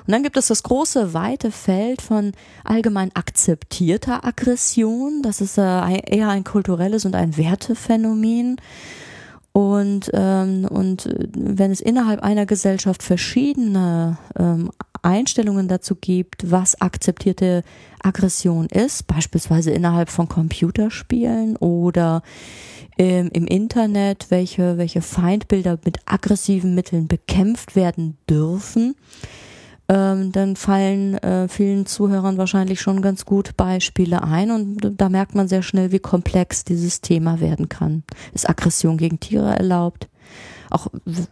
Und 0.05 0.11
dann 0.11 0.23
gibt 0.23 0.35
es 0.35 0.47
das 0.47 0.63
große, 0.63 1.13
weite 1.13 1.51
Feld 1.51 2.01
von 2.01 2.33
allgemein 2.63 3.15
akzeptierter 3.15 4.25
Aggression. 4.25 5.21
Das 5.21 5.39
ist 5.39 5.57
äh, 5.57 5.61
eher 5.61 6.29
ein 6.29 6.43
kulturelles 6.43 7.05
und 7.05 7.15
ein 7.15 7.37
Wertephänomen. 7.37 8.57
Und, 9.53 10.09
ähm, 10.13 10.65
und 10.69 11.05
äh, 11.05 11.27
wenn 11.33 11.71
es 11.71 11.81
innerhalb 11.81 12.21
einer 12.21 12.45
Gesellschaft 12.45 13.03
verschiedene 13.03 14.17
ähm, 14.37 14.71
Einstellungen 15.01 15.67
dazu 15.67 15.95
gibt, 15.95 16.51
was 16.51 16.79
akzeptierte 16.81 17.63
Aggression 18.01 18.67
ist, 18.67 19.07
beispielsweise 19.07 19.71
innerhalb 19.71 20.09
von 20.09 20.27
Computerspielen 20.27 21.55
oder 21.57 22.21
ähm, 22.97 23.29
im 23.33 23.47
Internet, 23.47 24.27
welche, 24.29 24.77
welche 24.77 25.01
Feindbilder 25.01 25.79
mit 25.83 25.99
aggressiven 26.05 26.75
Mitteln 26.75 27.07
bekämpft 27.07 27.75
werden 27.75 28.17
dürfen, 28.29 28.95
ähm, 29.87 30.31
dann 30.31 30.55
fallen 30.55 31.15
äh, 31.15 31.47
vielen 31.47 31.85
Zuhörern 31.85 32.37
wahrscheinlich 32.37 32.79
schon 32.79 33.01
ganz 33.01 33.25
gut 33.25 33.57
Beispiele 33.57 34.23
ein 34.23 34.51
und 34.51 34.93
da 34.97 35.09
merkt 35.09 35.35
man 35.35 35.47
sehr 35.47 35.63
schnell, 35.63 35.91
wie 35.91 35.99
komplex 35.99 36.63
dieses 36.63 37.01
Thema 37.01 37.39
werden 37.39 37.69
kann. 37.69 38.03
Ist 38.33 38.49
Aggression 38.49 38.97
gegen 38.97 39.19
Tiere 39.19 39.53
erlaubt? 39.53 40.07
Auch 40.71 40.87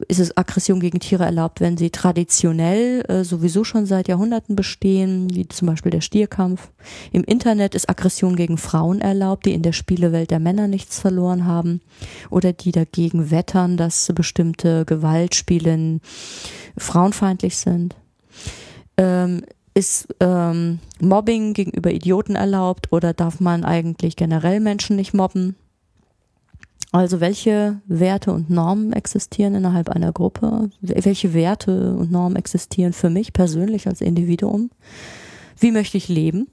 ist 0.08 0.20
es 0.20 0.36
Aggression 0.36 0.80
gegen 0.80 1.00
Tiere 1.00 1.24
erlaubt, 1.24 1.62
wenn 1.62 1.78
sie 1.78 1.90
traditionell 1.90 3.04
äh, 3.08 3.24
sowieso 3.24 3.64
schon 3.64 3.86
seit 3.86 4.08
Jahrhunderten 4.08 4.56
bestehen, 4.56 5.34
wie 5.34 5.48
zum 5.48 5.68
Beispiel 5.68 5.92
der 5.92 6.02
Stierkampf. 6.02 6.70
Im 7.12 7.24
Internet 7.24 7.74
ist 7.74 7.90
Aggression 7.90 8.36
gegen 8.36 8.58
Frauen 8.58 9.00
erlaubt, 9.00 9.46
die 9.46 9.54
in 9.54 9.62
der 9.62 9.72
Spielewelt 9.72 10.30
der 10.30 10.40
Männer 10.40 10.68
nichts 10.68 11.00
verloren 11.00 11.46
haben 11.46 11.82
oder 12.30 12.52
die 12.54 12.74
dagegen 12.74 13.32
wettern, 13.32 13.78
dass 13.78 14.12
bestimmte 14.14 14.84
Gewaltspiele 14.86 16.00
frauenfeindlich 16.78 17.58
sind. 17.58 17.96
Ähm, 18.98 19.44
ist 19.74 20.14
ähm, 20.20 20.80
Mobbing 21.00 21.54
gegenüber 21.54 21.92
Idioten 21.92 22.36
erlaubt 22.36 22.92
oder 22.92 23.14
darf 23.14 23.40
man 23.40 23.64
eigentlich 23.64 24.18
generell 24.18 24.60
Menschen 24.60 24.98
nicht 24.98 25.14
mobben? 25.14 25.56
Also 26.92 27.20
welche 27.20 27.82
Werte 27.86 28.34
und 28.34 28.50
Normen 28.50 28.94
existieren 28.94 29.54
innerhalb 29.54 29.90
einer 29.90 30.12
Gruppe? 30.12 30.72
Welche 30.82 31.34
Werte 31.34 31.96
und 31.96 32.12
Normen 32.12 32.36
existieren 32.36 32.94
für 32.94 33.12
mich 33.12 33.32
persönlich 33.32 33.88
als 33.88 34.02
Individuum? 34.02 34.72
Wie 35.60 35.72
möchte 35.72 35.98
ich 35.98 36.08
leben? 36.08 36.48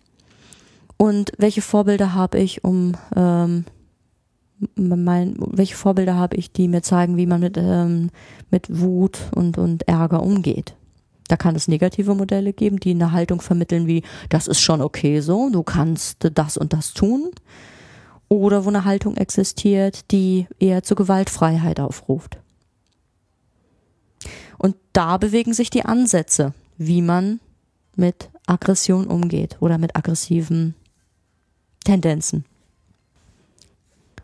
Und 0.98 1.32
welche 1.38 1.62
Vorbilder 1.62 2.14
habe 2.14 2.38
ich, 2.38 2.64
um 2.64 2.92
ähm, 3.14 3.64
mein, 4.74 5.36
welche 5.38 5.76
Vorbilder 5.76 6.16
habe 6.16 6.36
ich, 6.36 6.52
die 6.52 6.68
mir 6.68 6.82
zeigen, 6.82 7.16
wie 7.16 7.26
man 7.26 7.40
mit, 7.40 7.56
ähm, 7.58 8.10
mit 8.50 8.80
Wut 8.80 9.18
und, 9.34 9.56
und 9.58 9.88
Ärger 9.88 10.22
umgeht? 10.22 10.74
Da 11.28 11.36
kann 11.36 11.56
es 11.56 11.66
negative 11.66 12.14
Modelle 12.14 12.52
geben, 12.52 12.78
die 12.78 12.90
eine 12.90 13.12
Haltung 13.12 13.40
vermitteln 13.40 13.86
wie, 13.86 14.02
das 14.28 14.46
ist 14.46 14.60
schon 14.60 14.80
okay 14.80 15.20
so, 15.20 15.50
du 15.50 15.62
kannst 15.62 16.28
das 16.34 16.56
und 16.56 16.72
das 16.72 16.92
tun. 16.92 17.30
Oder 18.28 18.64
wo 18.64 18.68
eine 18.68 18.84
Haltung 18.84 19.16
existiert, 19.16 20.10
die 20.10 20.46
eher 20.58 20.82
zur 20.82 20.96
Gewaltfreiheit 20.96 21.78
aufruft. 21.80 22.38
Und 24.58 24.76
da 24.92 25.16
bewegen 25.16 25.54
sich 25.54 25.70
die 25.70 25.84
Ansätze, 25.84 26.54
wie 26.76 27.02
man 27.02 27.40
mit 27.94 28.30
Aggression 28.46 29.06
umgeht 29.06 29.56
oder 29.60 29.78
mit 29.78 29.96
aggressiven 29.96 30.74
Tendenzen. 31.84 32.44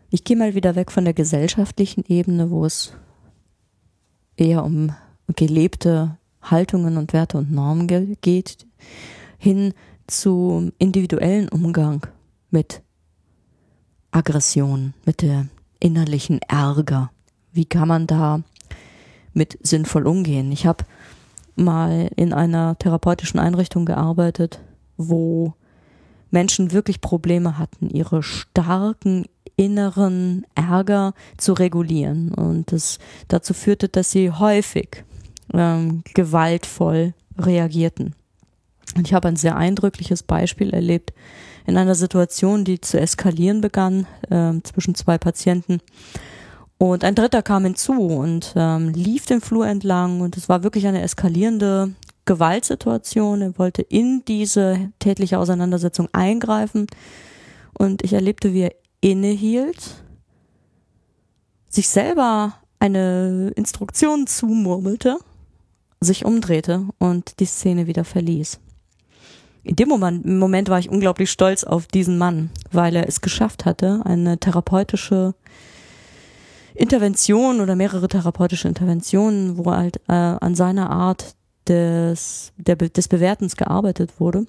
Ich 0.09 0.23
gehe 0.23 0.37
mal 0.37 0.53
wieder 0.53 0.75
weg 0.75 0.91
von 0.91 1.05
der 1.05 1.13
gesellschaftlichen 1.13 2.03
Ebene, 2.07 2.51
wo 2.51 2.65
es 2.65 2.93
eher 4.37 4.63
um 4.63 4.93
gelebte 5.35 6.17
Haltungen 6.41 6.97
und 6.97 7.13
Werte 7.13 7.37
und 7.37 7.51
Normen 7.51 7.87
geht, 8.21 8.65
hin 9.37 9.73
zum 10.07 10.73
individuellen 10.77 11.49
Umgang 11.49 12.05
mit 12.51 12.81
Aggression, 14.13 14.93
mit 15.05 15.21
der 15.21 15.47
innerlichen 15.79 16.39
Ärger. 16.47 17.11
Wie 17.51 17.65
kann 17.65 17.87
man 17.87 18.07
da 18.07 18.41
mit 19.33 19.57
sinnvoll 19.61 20.07
umgehen? 20.07 20.51
Ich 20.51 20.65
habe 20.65 20.85
mal 21.55 22.09
in 22.15 22.33
einer 22.33 22.77
therapeutischen 22.77 23.39
Einrichtung 23.39 23.85
gearbeitet, 23.85 24.59
wo 24.97 25.53
Menschen 26.31 26.71
wirklich 26.71 27.01
Probleme 27.01 27.57
hatten, 27.59 27.89
ihre 27.89 28.23
starken 28.23 29.25
inneren 29.55 30.45
Ärger 30.55 31.13
zu 31.37 31.53
regulieren. 31.53 32.33
Und 32.33 32.71
das 32.71 32.97
dazu 33.27 33.53
führte, 33.53 33.87
dass 33.87 34.11
sie 34.11 34.31
häufig 34.31 35.03
ähm, 35.53 36.03
gewaltvoll 36.13 37.13
reagierten. 37.37 38.15
Und 38.95 39.07
ich 39.07 39.13
habe 39.13 39.27
ein 39.27 39.35
sehr 39.35 39.55
eindrückliches 39.55 40.23
Beispiel 40.23 40.71
erlebt 40.71 41.13
in 41.65 41.77
einer 41.77 41.95
Situation, 41.95 42.65
die 42.65 42.81
zu 42.81 42.99
eskalieren 42.99 43.61
begann 43.61 44.07
äh, 44.29 44.53
zwischen 44.63 44.95
zwei 44.95 45.17
Patienten. 45.17 45.79
Und 46.77 47.03
ein 47.03 47.15
Dritter 47.15 47.41
kam 47.41 47.63
hinzu 47.63 47.93
und 47.93 48.53
ähm, 48.55 48.89
lief 48.89 49.25
den 49.25 49.41
Flur 49.41 49.67
entlang 49.67 50.21
und 50.21 50.35
es 50.35 50.49
war 50.49 50.63
wirklich 50.63 50.85
eine 50.87 51.01
eskalierende 51.01 51.93
Gewaltsituation. 52.25 53.41
Er 53.41 53.57
wollte 53.57 53.81
in 53.81 54.23
diese 54.27 54.91
tätliche 54.99 55.39
Auseinandersetzung 55.39 56.09
eingreifen 56.11 56.87
und 57.73 58.03
ich 58.03 58.13
erlebte, 58.13 58.53
wie 58.53 58.63
er 58.63 58.75
innehielt, 59.01 60.03
sich 61.69 61.87
selber 61.87 62.55
eine 62.79 63.51
Instruktion 63.55 64.27
zumurmelte 64.27 65.17
sich 66.03 66.25
umdrehte 66.25 66.87
und 66.99 67.39
die 67.39 67.45
Szene 67.45 67.87
wieder 67.87 68.03
verließ. 68.03 68.59
In 69.63 69.77
dem 69.77 69.87
Moment, 69.87 70.25
Moment 70.25 70.69
war 70.69 70.79
ich 70.79 70.89
unglaublich 70.89 71.31
stolz 71.31 71.63
auf 71.63 71.87
diesen 71.87 72.17
Mann, 72.17 72.49
weil 72.71 72.95
er 72.95 73.07
es 73.07 73.21
geschafft 73.21 73.65
hatte, 73.65 74.01
eine 74.03 74.37
therapeutische 74.37 75.35
Intervention 76.75 77.61
oder 77.61 77.75
mehrere 77.75 78.07
therapeutische 78.07 78.67
Interventionen, 78.67 79.57
wo 79.57 79.71
halt 79.71 79.97
äh, 80.07 80.13
an 80.13 80.55
seiner 80.55 80.89
Art 80.89 81.35
des, 81.67 82.51
der, 82.57 82.75
des 82.75 83.07
Bewertens 83.07 83.55
gearbeitet 83.55 84.19
wurde, 84.19 84.45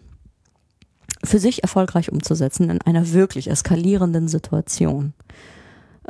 für 1.23 1.39
sich 1.39 1.63
erfolgreich 1.63 2.11
umzusetzen 2.11 2.71
in 2.71 2.81
einer 2.81 3.13
wirklich 3.13 3.49
eskalierenden 3.49 4.27
Situation. 4.27 5.13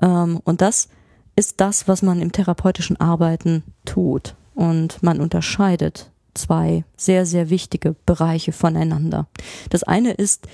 Ähm, 0.00 0.40
und 0.44 0.62
das 0.62 0.88
ist 1.36 1.60
das, 1.60 1.88
was 1.88 2.00
man 2.00 2.22
im 2.22 2.32
therapeutischen 2.32 2.98
Arbeiten 3.00 3.64
tut. 3.84 4.34
Und 4.54 5.02
man 5.02 5.20
unterscheidet 5.20 6.10
zwei 6.34 6.84
sehr, 6.96 7.26
sehr 7.26 7.50
wichtige 7.50 7.94
Bereiche 8.06 8.52
voneinander. 8.52 9.26
Das 9.70 9.82
eine 9.82 10.12
ist 10.12 10.46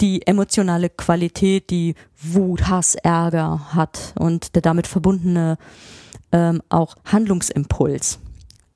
die 0.00 0.26
emotionale 0.26 0.90
Qualität, 0.90 1.70
die 1.70 1.94
Wut, 2.20 2.68
Hass, 2.68 2.96
Ärger 2.96 3.74
hat 3.74 4.14
und 4.18 4.54
der 4.54 4.62
damit 4.62 4.86
verbundene 4.86 5.58
ähm, 6.32 6.62
auch 6.68 6.96
Handlungsimpuls. 7.04 8.18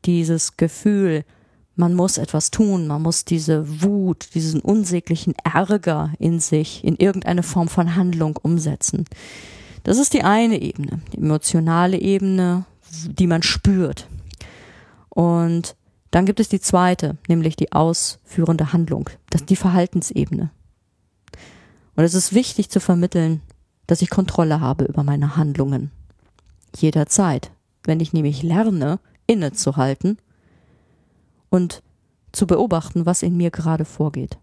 Dieses 0.04 0.56
Gefühl, 0.56 1.24
man 1.74 1.94
muss 1.94 2.16
etwas 2.16 2.50
tun, 2.50 2.86
man 2.86 3.02
muss 3.02 3.24
diese 3.24 3.82
Wut, 3.82 4.34
diesen 4.34 4.60
unsäglichen 4.60 5.34
Ärger 5.42 6.12
in 6.18 6.40
sich 6.40 6.84
in 6.84 6.96
irgendeine 6.96 7.42
Form 7.42 7.68
von 7.68 7.96
Handlung 7.96 8.38
umsetzen. 8.40 9.04
Das 9.82 9.98
ist 9.98 10.14
die 10.14 10.22
eine 10.22 10.60
Ebene, 10.60 11.00
die 11.12 11.18
emotionale 11.18 11.98
Ebene, 11.98 12.64
die 13.06 13.26
man 13.26 13.42
spürt, 13.42 14.08
und 15.10 15.76
dann 16.16 16.24
gibt 16.24 16.40
es 16.40 16.48
die 16.48 16.60
zweite, 16.60 17.18
nämlich 17.28 17.56
die 17.56 17.72
ausführende 17.72 18.72
Handlung, 18.72 19.10
das 19.28 19.44
die 19.44 19.54
Verhaltensebene. 19.54 20.50
Und 21.94 22.04
es 22.04 22.14
ist 22.14 22.32
wichtig 22.32 22.70
zu 22.70 22.80
vermitteln, 22.80 23.42
dass 23.86 24.00
ich 24.00 24.08
Kontrolle 24.08 24.62
habe 24.62 24.86
über 24.86 25.02
meine 25.02 25.36
Handlungen. 25.36 25.90
Jederzeit. 26.74 27.50
Wenn 27.84 28.00
ich 28.00 28.14
nämlich 28.14 28.42
lerne, 28.42 28.98
innezuhalten 29.26 30.16
und 31.50 31.82
zu 32.32 32.46
beobachten, 32.46 33.04
was 33.04 33.22
in 33.22 33.36
mir 33.36 33.50
gerade 33.50 33.84
vorgeht, 33.84 34.38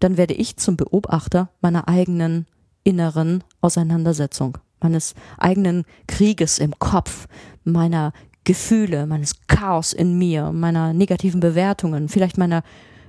dann 0.00 0.16
werde 0.16 0.34
ich 0.34 0.56
zum 0.56 0.76
Beobachter 0.76 1.50
meiner 1.60 1.86
eigenen 1.86 2.46
inneren 2.82 3.44
Auseinandersetzung 3.60 4.58
meines 4.84 5.14
eigenen 5.38 5.84
Krieges 6.06 6.58
im 6.58 6.78
Kopf, 6.78 7.26
meiner 7.64 8.12
Gefühle, 8.44 9.06
meines 9.06 9.46
Chaos 9.46 9.92
in 9.92 10.18
mir, 10.18 10.52
meiner 10.52 10.92
negativen 10.92 11.40
Bewertungen, 11.40 12.08
vielleicht 12.08 12.38
meiner 12.38 12.62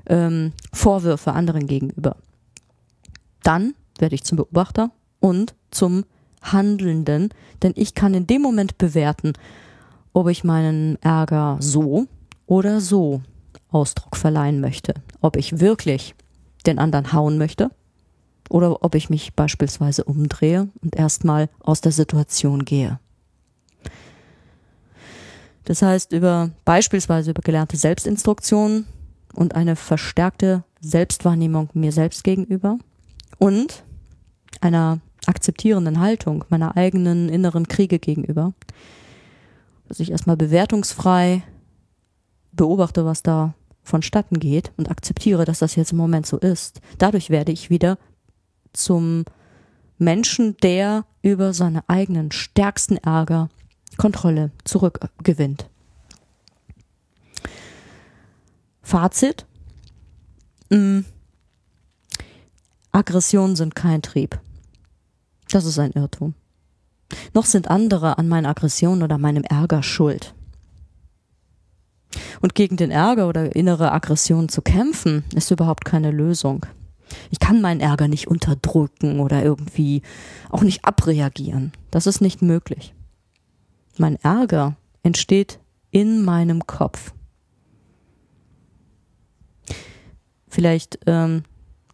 ähm, 0.08 0.54
Vorwürfe 0.74 1.34
anderen 1.34 1.67
gegenüber. 1.67 2.15
Dann 3.43 3.74
werde 4.00 4.15
ich 4.15 4.24
zum 4.24 4.38
Beobachter 4.38 4.91
und 5.19 5.56
zum 5.71 6.06
Handelnden, 6.41 7.30
denn 7.63 7.74
ich 7.76 7.95
kann 7.95 8.13
in 8.13 8.28
dem 8.28 8.41
Moment 8.41 8.78
bewerten, 8.78 9.34
ob 10.13 10.30
ich 10.30 10.43
meinen 10.43 11.02
Ärger 11.02 11.58
so 11.60 12.08
oder 12.45 12.80
so 12.80 13.21
Ausdruck 13.69 14.15
verleihen 14.15 14.62
möchte. 14.62 14.93
Ob 15.21 15.36
ich 15.36 15.60
wirklich 15.60 16.15
den 16.65 16.80
anderen 16.80 17.13
hauen 17.13 17.38
möchte 17.38 17.71
oder 18.50 18.84
ob 18.84 18.95
ich 18.95 19.10
mich 19.10 19.34
beispielsweise 19.34 20.04
umdrehe 20.04 20.69
und 20.82 20.95
erstmal 20.95 21.50
aus 21.60 21.82
der 21.82 21.91
Situation 21.91 22.65
gehe. 22.65 23.00
Das 25.65 25.82
heißt, 25.82 26.13
über 26.13 26.51
beispielsweise 26.63 27.32
über 27.32 27.41
gelernte 27.41 27.75
Selbstinstruktionen 27.75 28.86
und 29.34 29.56
eine 29.56 29.75
verstärkte 29.75 30.63
Selbstwahrnehmung 30.80 31.69
mir 31.73 31.91
selbst 31.91 32.23
gegenüber 32.23 32.78
und 33.39 33.84
einer 34.62 34.99
akzeptierenden 35.25 35.99
Haltung 35.99 36.45
meiner 36.49 36.78
eigenen 36.78 37.30
inneren 37.30 37.67
Kriege 37.67 37.99
gegenüber, 37.99 38.54
dass 39.88 39.99
ich 39.99 40.12
erstmal 40.12 40.38
bewertungsfrei 40.38 41.43
beobachte, 42.51 43.06
was 43.06 43.23
da 43.23 43.54
vonstatten 43.84 44.39
geht 44.39 44.71
und 44.78 44.89
akzeptiere, 44.89 45.45
dass 45.45 45.60
das 45.60 45.75
jetzt 45.75 45.91
im 45.91 45.97
Moment 45.97 46.25
so 46.25 46.38
ist. 46.38 46.82
Dadurch 46.97 47.30
werde 47.30 47.51
ich 47.51 47.69
wieder 47.69 47.97
zum 48.73 49.25
Menschen, 49.97 50.58
der 50.58 51.06
über 51.21 51.54
seine 51.54 51.88
eigenen 51.88 52.32
stärksten 52.32 52.97
Ärger 52.97 53.49
Kontrolle 53.97 54.51
zurückgewinnt. 54.63 55.69
Fazit. 58.81 59.45
Mhm. 60.69 61.05
Aggressionen 62.91 63.55
sind 63.55 63.75
kein 63.75 64.01
Trieb. 64.01 64.39
Das 65.49 65.65
ist 65.65 65.79
ein 65.79 65.91
Irrtum. 65.91 66.34
Noch 67.34 67.45
sind 67.45 67.69
andere 67.69 68.17
an 68.17 68.27
meinen 68.27 68.45
Aggressionen 68.45 69.03
oder 69.03 69.17
meinem 69.17 69.43
Ärger 69.43 69.84
schuld. 69.84 70.34
Und 72.41 72.55
gegen 72.55 72.77
den 72.77 72.91
Ärger 72.91 73.27
oder 73.27 73.55
innere 73.55 73.91
Aggression 73.91 74.49
zu 74.49 74.62
kämpfen, 74.62 75.23
ist 75.34 75.51
überhaupt 75.51 75.86
keine 75.86 76.12
Lösung. 76.12 76.65
Ich 77.29 77.39
kann 77.39 77.62
meinen 77.62 77.81
Ärger 77.81 78.08
nicht 78.08 78.27
unterdrücken 78.27 79.19
oder 79.19 79.43
irgendwie 79.43 80.01
auch 80.49 80.63
nicht 80.63 80.86
abreagieren. 80.86 81.71
Das 81.91 82.08
ist 82.08 82.21
nicht 82.21 82.41
möglich. 82.41 82.94
Mein 83.97 84.17
Ärger 84.17 84.75
entsteht 85.03 85.60
in 85.91 86.23
meinem 86.23 86.67
Kopf. 86.67 87.13
Vielleicht 90.47 90.99
ähm, 91.05 91.43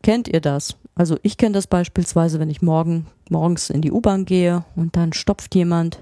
kennt 0.02 0.28
ihr 0.28 0.42
das. 0.42 0.78
Also 0.96 1.18
ich 1.24 1.38
kenne 1.38 1.54
das 1.54 1.68
beispielsweise, 1.68 2.40
wenn 2.40 2.50
ich 2.50 2.62
morgen, 2.62 3.08
morgens 3.30 3.70
in 3.70 3.82
die 3.82 3.92
U-Bahn 3.92 4.26
gehe 4.26 4.66
und 4.76 4.96
dann 4.96 5.14
stopft 5.14 5.56
jemand 5.56 6.00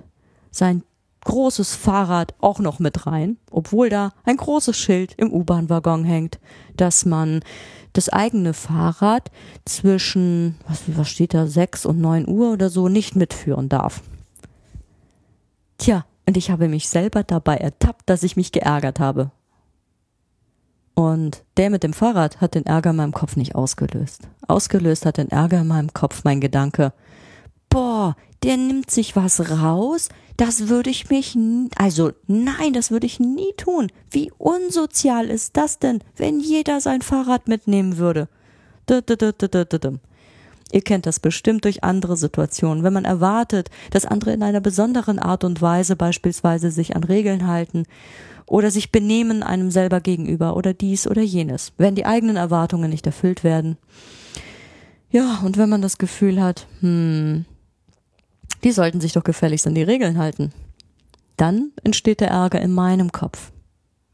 sein 0.52 0.84
großes 1.26 1.76
Fahrrad 1.76 2.34
auch 2.40 2.60
noch 2.60 2.80
mit 2.80 3.06
rein, 3.06 3.38
obwohl 3.52 3.90
da 3.90 4.14
ein 4.24 4.38
großes 4.38 4.78
Schild 4.78 5.14
im 5.18 5.32
U-Bahn-Waggon 5.32 6.06
hängt, 6.06 6.40
dass 6.76 7.06
man 7.06 7.42
das 7.94 8.10
eigene 8.10 8.54
Fahrrad 8.54 9.32
zwischen, 9.66 10.56
was, 10.68 10.82
was 10.88 11.10
steht 11.10 11.34
da, 11.34 11.48
6 11.48 11.86
und 11.86 12.00
9 12.00 12.28
Uhr 12.28 12.54
oder 12.54 12.70
so 12.70 12.88
nicht 12.88 13.16
mitführen 13.16 13.70
darf. 13.70 14.02
Tja, 15.80 16.06
und 16.28 16.38
ich 16.38 16.52
habe 16.52 16.68
mich 16.68 16.88
selber 16.90 17.24
dabei 17.24 17.58
ertappt, 17.58 18.08
dass 18.10 18.22
ich 18.22 18.36
mich 18.36 18.52
geärgert 18.52 19.00
habe. 19.00 19.32
Und 20.94 21.44
der 21.58 21.70
mit 21.70 21.84
dem 21.84 21.94
Fahrrad 21.94 22.42
hat 22.42 22.54
den 22.54 22.66
Ärger 22.66 22.90
in 22.90 22.98
meinem 22.98 23.14
Kopf 23.14 23.38
nicht 23.38 23.56
ausgelöst. 23.56 24.28
Ausgelöst 24.48 25.06
hat 25.06 25.18
den 25.18 25.30
Ärger 25.30 25.62
in 25.62 25.68
meinem 25.68 25.94
Kopf 25.94 26.26
mein 26.26 26.42
Gedanke, 26.42 26.94
boah, 27.70 28.16
der 28.44 28.58
nimmt 28.58 28.92
sich 28.92 29.16
was 29.16 29.50
raus, 29.50 30.10
das 30.36 30.68
würde 30.68 30.90
ich 30.90 31.10
mich, 31.10 31.38
also 31.78 32.12
nein, 32.28 32.74
das 32.74 32.92
würde 32.92 33.06
ich 33.06 33.20
nie 33.20 33.54
tun. 33.56 33.92
Wie 34.12 34.32
unsozial 34.38 35.28
ist 35.28 35.56
das 35.56 35.80
denn, 35.80 36.04
wenn 36.18 36.42
jeder 36.42 36.82
sein 36.82 37.02
Fahrrad 37.02 37.48
mitnehmen 37.48 37.98
würde? 37.98 38.28
Ihr 40.72 40.82
kennt 40.82 41.06
das 41.06 41.20
bestimmt 41.20 41.66
durch 41.66 41.84
andere 41.84 42.16
Situationen, 42.16 42.84
wenn 42.84 42.94
man 42.94 43.06
erwartet, 43.06 43.70
dass 43.92 44.06
andere 44.06 44.34
in 44.34 44.44
einer 44.44 44.62
besonderen 44.62 45.18
Art 45.18 45.44
und 45.44 45.62
Weise 45.62 45.96
beispielsweise 45.96 46.70
sich 46.70 46.96
an 46.96 47.04
Regeln 47.04 47.48
halten 47.48 47.86
oder 48.46 48.70
sich 48.70 48.92
benehmen 48.92 49.42
einem 49.44 49.72
selber 49.72 50.00
gegenüber 50.00 50.56
oder 50.56 50.74
dies 50.74 51.08
oder 51.08 51.22
jenes, 51.22 51.74
wenn 51.78 51.96
die 51.96 52.06
eigenen 52.06 52.36
Erwartungen 52.36 52.90
nicht 52.90 53.06
erfüllt 53.06 53.44
werden. 53.44 53.78
Ja, 55.12 55.40
und 55.44 55.58
wenn 55.58 55.70
man 55.70 55.82
das 55.82 55.98
Gefühl 55.98 56.42
hat, 56.42 56.68
hm, 56.82 57.46
die 58.64 58.72
sollten 58.72 59.02
sich 59.02 59.14
doch 59.14 59.24
gefälligst 59.24 59.66
an 59.66 59.76
die 59.76 59.84
Regeln 59.84 60.18
halten. 60.18 60.52
Dann 61.38 61.72
entsteht 61.84 62.20
der 62.20 62.30
Ärger 62.30 62.62
in 62.62 62.74
meinem 62.74 63.12
Kopf. 63.12 63.52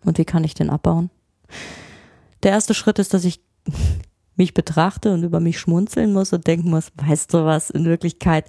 Und 0.06 0.18
wie 0.18 0.26
kann 0.26 0.44
ich 0.44 0.54
den 0.54 0.70
abbauen? 0.70 1.10
Der 2.44 2.52
erste 2.52 2.74
Schritt 2.74 3.00
ist, 3.00 3.14
dass 3.14 3.26
ich 3.26 3.42
mich 4.36 4.54
betrachte 4.54 5.14
und 5.14 5.24
über 5.24 5.40
mich 5.40 5.60
schmunzeln 5.60 6.14
muss 6.14 6.34
und 6.34 6.48
denken 6.48 6.70
muss, 6.70 6.92
weißt 6.96 7.34
du 7.34 7.46
was, 7.46 7.70
in 7.70 7.86
Wirklichkeit 7.86 8.46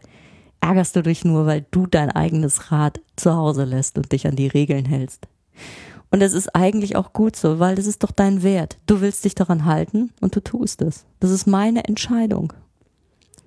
ärgerst 0.61 0.97
du 0.97 1.03
dich 1.03 1.25
nur, 1.25 1.47
weil 1.47 1.67
du 1.71 1.87
dein 1.87 2.11
eigenes 2.11 2.73
Rad 2.73 3.01
zu 3.17 3.35
Hause 3.35 3.65
lässt 3.65 3.99
und 3.99 4.13
dich 4.13 4.27
an 4.27 4.37
die 4.37 4.49
Regeln 4.49 4.85
hältst. 4.85 5.29
Und 6.11 6.23
es 6.23 6.33
ist 6.33 6.55
eigentlich 6.55 6.97
auch 6.97 7.13
gut 7.13 7.37
so, 7.37 7.59
weil 7.59 7.75
das 7.75 7.87
ist 7.87 8.03
doch 8.03 8.13
dein 8.13 8.43
Wert. 8.43 8.79
Du 8.87 9.01
willst 9.01 9.25
dich 9.25 9.35
daran 9.35 9.65
halten 9.65 10.13
und 10.21 10.35
du 10.37 10.41
tust 10.41 10.83
es. 10.83 11.05
Das 11.21 11.31
ist 11.31 11.47
meine 11.47 11.85
Entscheidung. 11.85 12.53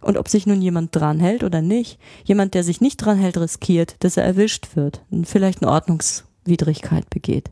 Und 0.02 0.17
ob 0.17 0.30
sich 0.30 0.45
nun 0.45 0.62
jemand 0.62 0.95
dranhält 0.95 1.43
oder 1.43 1.62
nicht, 1.62 1.99
jemand, 2.23 2.54
der 2.54 2.63
sich 2.63 2.80
nicht 2.80 2.97
dranhält, 2.97 3.38
riskiert, 3.38 3.95
dass 3.99 4.17
er 4.17 4.23
erwischt 4.23 4.75
wird 4.75 5.04
und 5.10 5.28
vielleicht 5.28 5.62
eine 5.62 5.71
Ordnungswidrigkeit 5.71 7.10
begeht. 7.10 7.52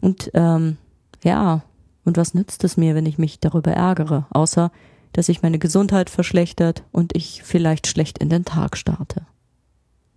Und 0.00 0.30
ähm, 0.34 0.78
ja, 1.22 1.62
und 2.04 2.16
was 2.16 2.34
nützt 2.34 2.64
es 2.64 2.76
mir, 2.76 2.94
wenn 2.94 3.06
ich 3.06 3.18
mich 3.18 3.40
darüber 3.40 3.72
ärgere, 3.72 4.26
außer 4.30 4.70
dass 5.12 5.26
sich 5.26 5.42
meine 5.42 5.58
Gesundheit 5.58 6.08
verschlechtert 6.10 6.84
und 6.90 7.14
ich 7.14 7.42
vielleicht 7.42 7.86
schlecht 7.86 8.18
in 8.18 8.30
den 8.30 8.44
Tag 8.44 8.76
starte. 8.76 9.26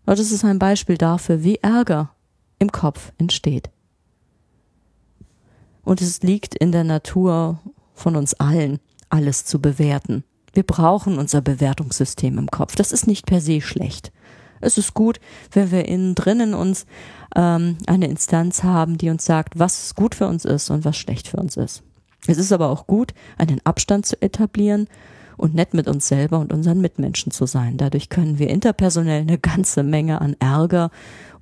Aber 0.06 0.15
das 0.15 0.32
ist 0.32 0.45
ein 0.45 0.60
Beispiel 0.60 0.98
dafür, 0.98 1.43
wie 1.43 1.58
Ärger 1.58 2.12
im 2.60 2.71
Kopf 2.71 3.12
entsteht. 3.17 3.69
Und 5.84 6.02
es 6.02 6.21
liegt 6.21 6.56
in 6.56 6.71
der 6.71 6.84
Natur 6.84 7.60
von 7.93 8.15
uns 8.15 8.34
allen, 8.36 8.80
alles 9.10 9.45
zu 9.45 9.60
bewerten. 9.62 10.24
Wir 10.54 10.63
brauchen 10.63 11.17
unser 11.17 11.41
Bewertungssystem 11.41 12.38
im 12.38 12.50
Kopf. 12.50 12.76
Das 12.76 12.91
ist 12.91 13.08
nicht 13.08 13.26
per 13.26 13.41
se 13.41 13.62
schlecht. 13.62 14.12
Es 14.65 14.78
ist 14.78 14.93
gut, 14.93 15.19
wenn 15.51 15.71
wir 15.71 15.86
innen 15.88 16.15
drinnen 16.15 16.54
uns 16.54 16.86
ähm, 17.36 17.78
eine 17.86 18.08
Instanz 18.08 18.63
haben, 18.63 18.97
die 18.97 19.10
uns 19.10 19.25
sagt, 19.25 19.60
was 19.60 19.93
gut 19.95 20.15
für 20.15 20.28
uns 20.28 20.43
ist 20.45 20.69
und 20.69 20.86
was 20.86 20.97
schlecht 20.97 21.28
für 21.28 21.38
uns 21.38 21.56
ist. 21.56 21.84
Es 22.28 22.38
ist 22.38 22.51
aber 22.51 22.69
auch 22.69 22.88
gut, 22.88 23.13
einen 23.38 23.62
Abstand 23.63 24.06
zu 24.06 24.19
etablieren 24.21 24.88
und 25.38 25.54
nett 25.54 25.73
mit 25.73 25.88
uns 25.88 26.08
selber 26.08 26.39
und 26.39 26.51
unseren 26.51 26.82
Mitmenschen 26.82 27.32
zu 27.32 27.45
sein. 27.45 27.78
Dadurch 27.78 28.10
können 28.10 28.39
wir 28.39 28.49
interpersonell 28.49 29.21
eine 29.21 29.38
ganze 29.38 29.84
Menge 29.84 30.21
an 30.21 30.36
Ärger 30.39 30.89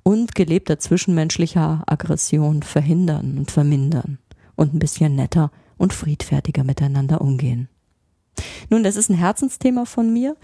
und 0.02 0.34
gelebter 0.34 0.78
zwischenmenschlicher 0.78 1.82
Aggression 1.86 2.62
verhindern 2.62 3.38
und 3.38 3.50
vermindern 3.50 4.18
und 4.56 4.74
ein 4.74 4.78
bisschen 4.78 5.16
netter 5.16 5.50
und 5.78 5.92
friedfertiger 5.92 6.64
miteinander 6.64 7.20
umgehen. 7.20 7.68
Nun, 8.68 8.82
das 8.82 8.96
ist 8.96 9.08
ein 9.08 9.16
Herzensthema 9.16 9.84
von 9.84 10.12
mir. 10.12 10.36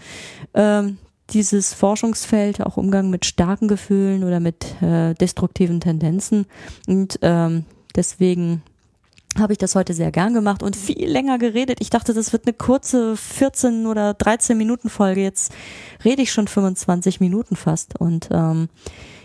Ähm, 0.53 0.97
dieses 1.33 1.73
Forschungsfeld, 1.73 2.61
auch 2.61 2.77
Umgang 2.77 3.09
mit 3.09 3.25
starken 3.25 3.67
Gefühlen 3.67 4.23
oder 4.23 4.39
mit 4.39 4.81
äh, 4.81 5.13
destruktiven 5.15 5.79
Tendenzen. 5.79 6.45
Und 6.87 7.19
ähm, 7.21 7.65
deswegen 7.95 8.61
habe 9.39 9.53
ich 9.53 9.59
das 9.59 9.75
heute 9.75 9.93
sehr 9.93 10.11
gern 10.11 10.33
gemacht 10.33 10.61
und 10.61 10.75
viel 10.75 11.09
länger 11.09 11.37
geredet. 11.37 11.77
Ich 11.79 11.89
dachte, 11.89 12.13
das 12.13 12.33
wird 12.33 12.45
eine 12.45 12.53
kurze 12.53 13.15
14 13.15 13.87
oder 13.87 14.13
13 14.13 14.57
Minuten 14.57 14.89
Folge. 14.89 15.21
Jetzt 15.21 15.53
rede 16.03 16.21
ich 16.21 16.31
schon 16.33 16.47
25 16.47 17.21
Minuten 17.21 17.55
fast. 17.55 17.99
Und 17.99 18.27
ähm, 18.31 18.67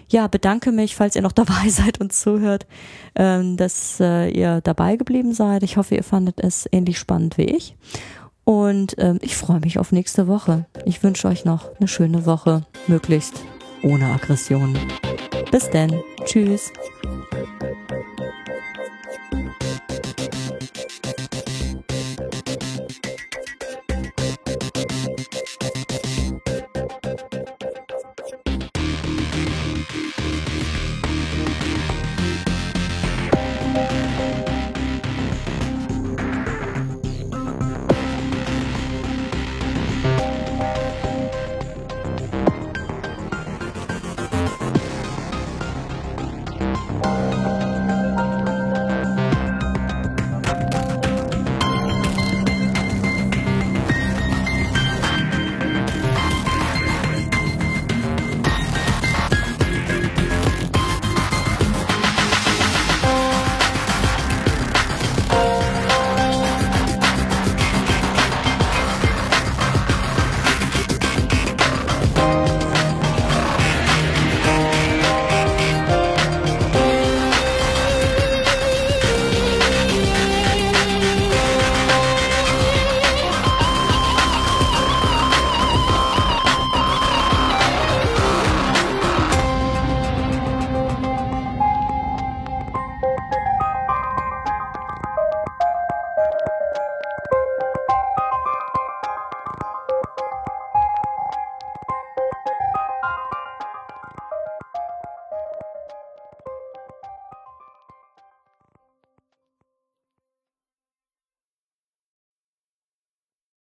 ja, 0.09 0.29
bedanke 0.29 0.71
mich, 0.71 0.95
falls 0.95 1.17
ihr 1.17 1.23
noch 1.23 1.33
dabei 1.33 1.69
seid 1.69 2.01
und 2.01 2.13
zuhört, 2.13 2.67
ähm, 3.17 3.57
dass 3.57 3.99
äh, 3.99 4.29
ihr 4.29 4.61
dabei 4.61 4.97
geblieben 4.97 5.33
seid. 5.33 5.65
Ich 5.65 5.77
hoffe, 5.77 5.97
ihr 5.97 6.05
fandet 6.05 6.41
es 6.41 6.69
ähnlich 6.71 6.99
spannend 6.99 7.37
wie 7.37 7.45
ich. 7.45 7.75
Und 8.47 8.95
ähm, 8.99 9.19
ich 9.23 9.37
freue 9.37 9.59
mich 9.59 9.81
auf 9.81 9.91
nächste 9.91 10.29
Woche. 10.29 10.67
Ich 10.85 11.03
wünsche 11.03 11.27
euch 11.27 11.45
noch 11.45 11.69
eine 11.79 11.89
schöne 11.89 12.27
Woche, 12.27 12.65
möglichst 12.87 13.43
ohne 13.83 14.07
Aggressionen. 14.13 14.79
Bis 15.51 15.69
denn. 15.71 15.93
Tschüss. 16.25 16.73